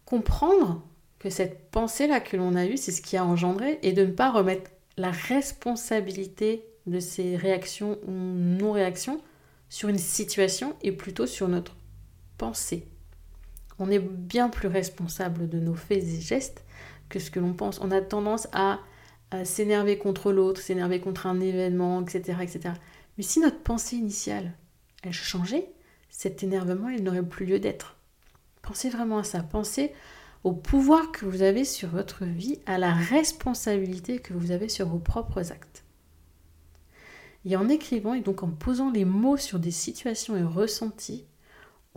comprendre 0.06 0.84
que 1.20 1.30
cette 1.30 1.72
pensée-là 1.72 2.20
que 2.20 2.38
l'on 2.38 2.56
a 2.56 2.66
eue, 2.66 2.78
c'est 2.78 2.92
ce 2.92 3.02
qui 3.02 3.18
a 3.18 3.26
engendré, 3.26 3.80
et 3.82 3.94
de 3.94 4.06
ne 4.06 4.12
pas 4.12 4.32
remettre 4.32 4.72
la 4.98 5.12
responsabilité 5.12 6.66
de 6.86 7.00
ces 7.00 7.36
réactions 7.36 7.98
ou 8.08 8.12
non-réactions 8.12 9.22
sur 9.70 9.90
une 9.90 9.98
situation 9.98 10.76
et 10.82 10.92
plutôt 10.92 11.28
sur 11.28 11.48
notre 11.48 11.76
pensée. 12.38 12.88
On 13.80 13.92
est 13.92 14.00
bien 14.00 14.50
plus 14.50 14.68
responsable 14.68 15.50
de 15.50 15.60
nos 15.60 15.76
faits 15.76 16.04
et 16.04 16.22
gestes 16.22 16.64
que 17.10 17.20
ce 17.20 17.32
que 17.32 17.40
l'on 17.40 17.54
pense. 17.54 17.80
On 17.82 17.92
a 17.92 18.02
tendance 18.02 18.48
à, 18.52 18.80
s'énerver 19.44 19.98
contre 19.98 20.32
l'autre, 20.32 20.62
s'énerver 20.62 21.02
contre 21.02 21.28
un 21.28 21.40
événement, 21.42 22.02
etc., 22.02 22.40
etc. 22.42 22.76
Mais 23.18 23.24
si 23.24 23.40
notre 23.40 23.60
pensée 23.60 23.98
initiale, 23.98 24.54
elle 25.04 25.12
changeait, 25.12 25.70
cet 26.10 26.44
énervement, 26.44 26.90
n'aurait 26.90 27.24
plus 27.24 27.46
lieu 27.46 27.60
d'être. 27.60 27.98
Pensez 28.62 28.90
vraiment 28.90 29.20
à 29.20 29.24
ça. 29.24 29.44
Pensez 29.44 29.94
au 30.44 30.54
pouvoir 30.54 31.12
que 31.12 31.26
vous 31.26 31.42
avez 31.42 31.66
sur 31.66 31.90
votre 31.90 32.24
vie, 32.24 32.60
à 32.66 32.78
la 32.78 32.94
responsabilité 32.94 34.20
que 34.20 34.34
vous 34.34 34.52
avez 34.52 34.70
sur 34.70 34.88
vos 34.88 35.00
propres 35.00 35.52
actes. 35.52 35.84
Et 37.46 37.56
en 37.56 37.70
écrivant 37.70 38.14
et 38.14 38.22
donc 38.22 38.44
en 38.44 38.50
posant 38.50 38.92
les 38.92 39.06
mots 39.06 39.38
sur 39.38 39.60
des 39.60 39.72
situations 39.72 40.36
et 40.36 40.44
ressentis, 40.44 41.26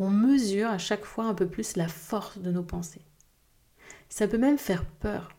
on 0.01 0.11
mesure 0.11 0.69
à 0.69 0.79
chaque 0.79 1.05
fois 1.05 1.27
un 1.27 1.35
peu 1.35 1.47
plus 1.47 1.77
la 1.77 1.87
force 1.87 2.39
de 2.39 2.51
nos 2.51 2.63
pensées. 2.63 3.03
Ça 4.09 4.27
peut 4.27 4.39
même 4.39 4.59
faire 4.59 4.85
peur. 4.85 5.37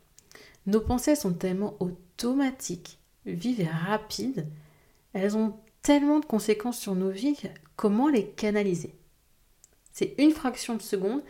Nos 0.67 0.79
pensées 0.79 1.15
sont 1.15 1.33
tellement 1.33 1.75
automatiques, 1.79 2.99
vives 3.25 3.59
et 3.59 3.67
rapides, 3.67 4.47
elles 5.13 5.35
ont 5.35 5.59
tellement 5.81 6.19
de 6.19 6.25
conséquences 6.25 6.79
sur 6.79 6.93
nos 6.93 7.09
vies, 7.09 7.35
comment 7.75 8.07
les 8.07 8.27
canaliser? 8.27 8.95
C'est 9.91 10.13
une 10.19 10.31
fraction 10.31 10.75
de 10.75 10.81
seconde 10.81 11.23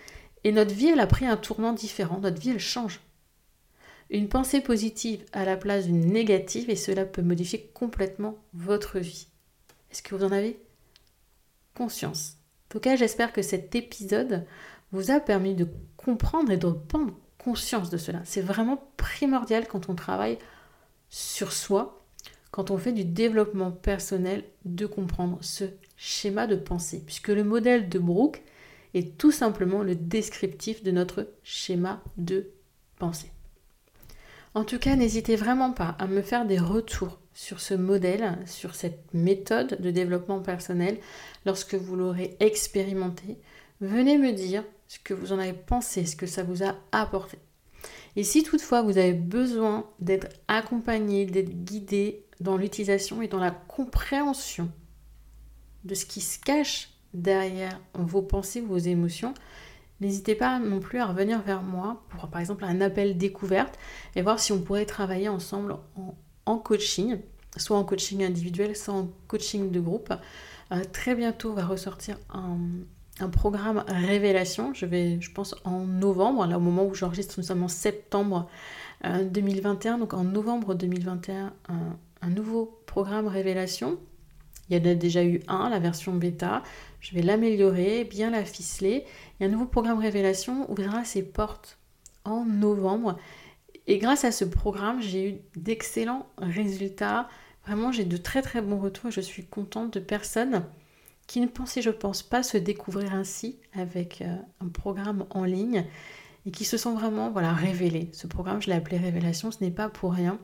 et 0.44 0.52
notre 0.52 0.74
vie, 0.74 0.92
a 0.92 1.08
pris 1.08 1.26
un 1.26 1.38
tournant 1.38 1.74
différent, 1.74 2.20
notre 2.20 2.42
vie, 2.42 2.50
elle 2.50 2.60
change. 2.60 3.00
Une 4.10 4.28
pensée 4.28 4.60
positive 4.60 5.24
à 5.32 5.46
la 5.46 5.56
place 5.56 5.86
d'une 5.86 6.06
négative 6.06 6.70
et 6.70 6.76
cela 6.76 7.06
peut 7.06 7.22
modifier 7.22 7.72
complètement 7.74 8.36
votre 8.54 9.00
vie. 9.00 9.28
Est-ce 9.90 10.04
que 10.04 10.16
vous 10.16 10.26
en 10.26 10.34
avez 10.34 10.60
conscience? 11.74 12.36
En 12.36 12.41
tout 12.72 12.80
cas, 12.80 12.96
j'espère 12.96 13.34
que 13.34 13.42
cet 13.42 13.76
épisode 13.76 14.46
vous 14.94 15.12
a 15.12 15.20
permis 15.20 15.56
de 15.56 15.68
comprendre 15.98 16.52
et 16.52 16.58
de 16.58 16.70
prendre 16.70 17.14
conscience 17.38 17.90
de 17.90 17.98
cela. 17.98 18.22
C'est 18.24 18.42
vraiment 18.42 18.82
primordial 18.98 19.68
quand 19.68 19.90
on 19.90 19.96
travaille 19.96 20.38
sur 21.10 21.52
soi, 21.52 22.06
quand 22.50 22.72
on 22.72 22.78
fait 22.78 22.94
du 22.94 23.04
développement 23.04 23.72
personnel, 23.72 24.46
de 24.64 24.86
comprendre 24.86 25.38
ce 25.42 25.66
schéma 25.98 26.48
de 26.48 26.56
pensée. 26.56 27.04
Puisque 27.06 27.28
le 27.28 27.44
modèle 27.44 27.90
de 27.90 28.00
Brooke, 28.00 28.42
est 28.94 29.18
tout 29.18 29.32
simplement 29.32 29.84
le 29.84 29.96
descriptif 29.96 30.84
de 30.84 30.92
notre 30.92 31.30
schéma 31.44 32.02
de 32.18 32.52
pensée. 33.00 33.32
En 34.54 34.66
tout 34.66 34.80
cas, 34.80 34.98
n'hésitez 34.98 35.38
vraiment 35.38 35.72
pas 35.72 35.96
à 35.98 36.08
me 36.08 36.22
faire 36.22 36.46
des 36.46 36.60
retours 36.60 37.21
sur 37.34 37.60
ce 37.60 37.74
modèle, 37.74 38.38
sur 38.46 38.76
cette 38.76 39.14
méthode 39.14 39.82
de 39.82 39.92
développement 39.92 40.42
personnel 40.42 40.98
lorsque 41.46 41.76
vous 41.76 41.96
l'aurez 41.96 42.36
expérimenté. 42.40 43.38
Venez 43.80 44.18
me 44.18 44.32
dire 44.32 44.64
ce 44.88 45.00
que 45.00 45.14
vous 45.14 45.32
en 45.32 45.40
avez 45.40 45.54
pensé, 45.54 46.06
ce 46.06 46.16
que 46.16 46.28
ça 46.28 46.44
vous 46.44 46.64
a 46.64 46.76
apporté. 46.92 47.38
Et 48.16 48.24
si 48.24 48.44
toutefois 48.44 48.82
vous 48.82 48.98
avez 48.98 49.14
besoin 49.14 49.90
d'être 50.00 50.28
accompagné, 50.48 51.26
d'être 51.26 51.64
guidé 51.64 52.26
dans 52.42 52.58
l'utilisation 52.58 53.22
et 53.22 53.28
dans 53.28 53.40
la 53.40 53.52
compréhension 53.52 54.70
de 55.86 55.96
ce 55.96 56.06
qui 56.06 56.22
se 56.22 56.38
cache 56.40 56.90
derrière 57.14 57.80
vos 57.94 58.22
pensées, 58.22 58.62
vos 58.62 58.78
émotions, 58.78 59.34
n'hésitez 60.02 60.36
pas 60.36 60.60
non 60.60 60.80
plus 60.80 61.00
à 61.00 61.06
revenir 61.06 61.42
vers 61.42 61.64
moi 61.64 62.04
pour 62.10 62.28
par 62.30 62.42
exemple 62.42 62.66
un 62.66 62.82
appel 62.82 63.18
découverte 63.18 63.80
et 64.16 64.22
voir 64.22 64.40
si 64.40 64.52
on 64.52 64.62
pourrait 64.62 64.86
travailler 64.86 65.30
ensemble 65.30 65.78
en, 65.96 66.16
coaching, 66.58 67.20
soit 67.58 67.78
en 67.78 67.84
coaching 67.84 68.24
individuel, 68.24 68.76
soit 68.76 68.94
en 68.94 69.10
coaching 69.28 69.72
de 69.72 69.80
groupe. 69.80 70.14
Euh, 70.72 70.84
très 70.92 71.16
bientôt 71.16 71.54
va 71.54 71.66
ressortir 71.66 72.18
un, 72.34 72.58
programme 73.32 73.84
révélation. 73.88 74.74
Je 74.74 74.88
vais, 74.88 75.22
je 75.22 75.32
pense, 75.32 75.54
en 75.64 75.86
novembre, 75.86 76.48
là 76.48 76.58
au 76.58 76.62
moment 76.62 76.86
où 76.86 76.96
j'enregistre, 76.96 77.36
nous 77.38 77.44
sommes 77.44 77.62
en 77.62 77.68
septembre 77.68 78.50
2021, 79.04 80.00
donc 80.00 80.16
en 80.16 80.24
novembre 80.24 80.74
2021, 80.74 81.54
un 81.70 82.30
nouveau 82.30 82.82
programme 82.88 83.28
révélation 83.28 84.00
il 84.72 84.78
y 84.78 84.88
en 84.88 84.90
a 84.90 84.96
déjà 84.96 85.22
eu 85.24 85.42
un, 85.50 85.70
la 85.70 85.80
version 85.80 86.14
bêta. 86.14 86.64
Je 87.02 87.14
vais 87.14 87.22
l'améliorer, 87.22 88.06
bien 88.06 88.30
la 88.30 88.46
ficeler. 88.46 89.04
Et 89.40 89.46
un 89.46 89.50
nouveau 89.50 89.66
programme 89.66 90.00
Révélation 90.00 90.72
ouvrira 90.72 91.04
ses 91.04 91.24
portes 91.24 91.78
en 92.24 92.46
novembre. 92.46 93.18
Et 93.92 93.98
grâce 93.98 94.24
à 94.24 94.32
ce 94.32 94.46
programme, 94.46 95.02
j'ai 95.02 95.32
eu 95.32 95.36
d'excellents 95.58 96.26
résultats. 96.38 97.28
Vraiment, 97.66 97.92
j'ai 97.92 98.06
de 98.06 98.16
très 98.16 98.42
très 98.42 98.62
bons 98.62 98.80
retours 98.80 99.10
et 99.10 99.12
je 99.12 99.20
suis 99.20 99.44
contente 99.44 99.94
de 99.94 100.00
personnes 100.00 100.64
qui 101.28 101.42
ne 101.42 101.48
pensaient, 101.48 101.82
je 101.82 101.90
pense, 101.90 102.24
pas 102.24 102.42
se 102.42 102.56
découvrir 102.56 103.14
ainsi 103.14 103.60
avec 103.74 104.22
euh, 104.22 104.34
un 104.62 104.70
programme 104.70 105.26
en 105.32 105.44
ligne 105.44 105.84
et 106.46 106.52
qui 106.52 106.64
se 106.64 106.78
sont 106.78 106.94
vraiment 106.94 107.32
voilà, 107.32 107.52
révélées. 107.52 108.08
Ce 108.14 108.28
programme, 108.28 108.62
je 108.62 108.68
l'ai 108.68 108.78
appelé 108.78 108.98
Révélation, 108.98 109.52
ce 109.52 109.62
n'est 109.62 109.72
pas 109.72 109.90
pour 109.90 110.14
rien. 110.14 110.40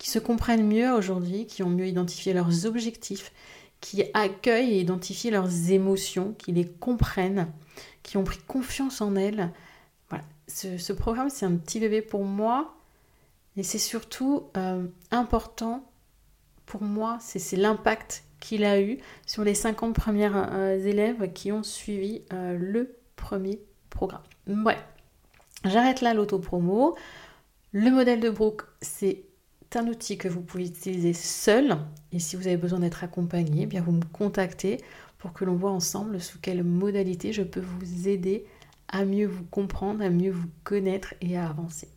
Qui 0.00 0.10
se 0.10 0.18
comprennent 0.18 0.66
mieux 0.66 0.90
aujourd'hui, 0.90 1.46
qui 1.46 1.62
ont 1.62 1.70
mieux 1.70 1.86
identifié 1.86 2.32
leurs 2.32 2.66
objectifs, 2.66 3.30
qui 3.80 4.02
accueillent 4.12 4.72
et 4.72 4.80
identifient 4.80 5.30
leurs 5.30 5.70
émotions, 5.70 6.34
qui 6.36 6.50
les 6.50 6.66
comprennent, 6.66 7.46
qui 8.02 8.16
ont 8.16 8.24
pris 8.24 8.40
confiance 8.48 9.00
en 9.00 9.14
elles. 9.14 9.52
Voilà. 10.08 10.24
Ce, 10.48 10.92
programme, 10.92 11.30
c'est 11.30 11.46
un 11.46 11.54
petit 11.54 11.78
bébé 11.78 12.02
pour 12.02 12.24
moi, 12.24 12.74
et 13.58 13.64
c'est 13.64 13.78
surtout 13.78 14.44
euh, 14.56 14.86
important 15.10 15.84
pour 16.64 16.82
moi, 16.82 17.18
c'est 17.20 17.56
l'impact 17.56 18.24
qu'il 18.40 18.62
a 18.62 18.80
eu 18.80 18.98
sur 19.26 19.42
les 19.42 19.54
50 19.54 19.94
premières 19.94 20.52
euh, 20.52 20.78
élèves 20.78 21.32
qui 21.32 21.50
ont 21.50 21.64
suivi 21.64 22.22
euh, 22.32 22.56
le 22.56 22.96
premier 23.16 23.58
programme. 23.90 24.22
Ouais, 24.46 24.76
j'arrête 25.64 26.02
là 26.02 26.14
l'auto-promo. 26.14 26.96
Le 27.72 27.90
modèle 27.90 28.20
de 28.20 28.30
Brooke, 28.30 28.62
c'est 28.80 29.24
un 29.74 29.88
outil 29.88 30.18
que 30.18 30.28
vous 30.28 30.40
pouvez 30.40 30.66
utiliser 30.66 31.12
seul. 31.12 31.78
Et 32.12 32.20
si 32.20 32.36
vous 32.36 32.46
avez 32.46 32.58
besoin 32.58 32.78
d'être 32.78 33.02
accompagné, 33.02 33.62
eh 33.62 33.66
bien 33.66 33.80
vous 33.80 33.92
me 33.92 34.04
contactez 34.12 34.78
pour 35.18 35.32
que 35.32 35.44
l'on 35.44 35.56
voit 35.56 35.72
ensemble 35.72 36.20
sous 36.20 36.38
quelle 36.38 36.62
modalité 36.62 37.32
je 37.32 37.42
peux 37.42 37.60
vous 37.60 38.08
aider 38.08 38.46
à 38.86 39.04
mieux 39.04 39.26
vous 39.26 39.44
comprendre, 39.44 40.04
à 40.04 40.10
mieux 40.10 40.30
vous 40.30 40.48
connaître 40.62 41.14
et 41.20 41.36
à 41.36 41.48
avancer. 41.48 41.88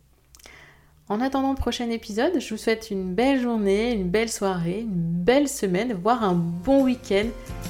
En 1.12 1.20
attendant 1.20 1.50
le 1.50 1.56
prochain 1.56 1.90
épisode, 1.90 2.40
je 2.40 2.54
vous 2.54 2.56
souhaite 2.56 2.90
une 2.90 3.12
belle 3.12 3.38
journée, 3.38 3.92
une 3.92 4.08
belle 4.08 4.30
soirée, 4.30 4.80
une 4.80 4.88
belle 4.94 5.46
semaine, 5.46 5.92
voire 5.92 6.24
un 6.24 6.32
bon 6.32 6.84
week-end. 6.84 7.26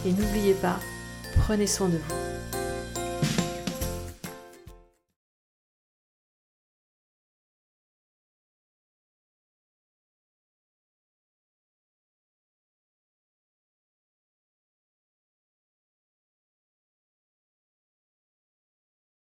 Et 0.06 0.10
n'oubliez 0.12 0.54
pas, 0.54 0.78
prenez 1.38 1.66
soin 1.66 1.88
de 1.88 1.96
vous. 1.96 2.61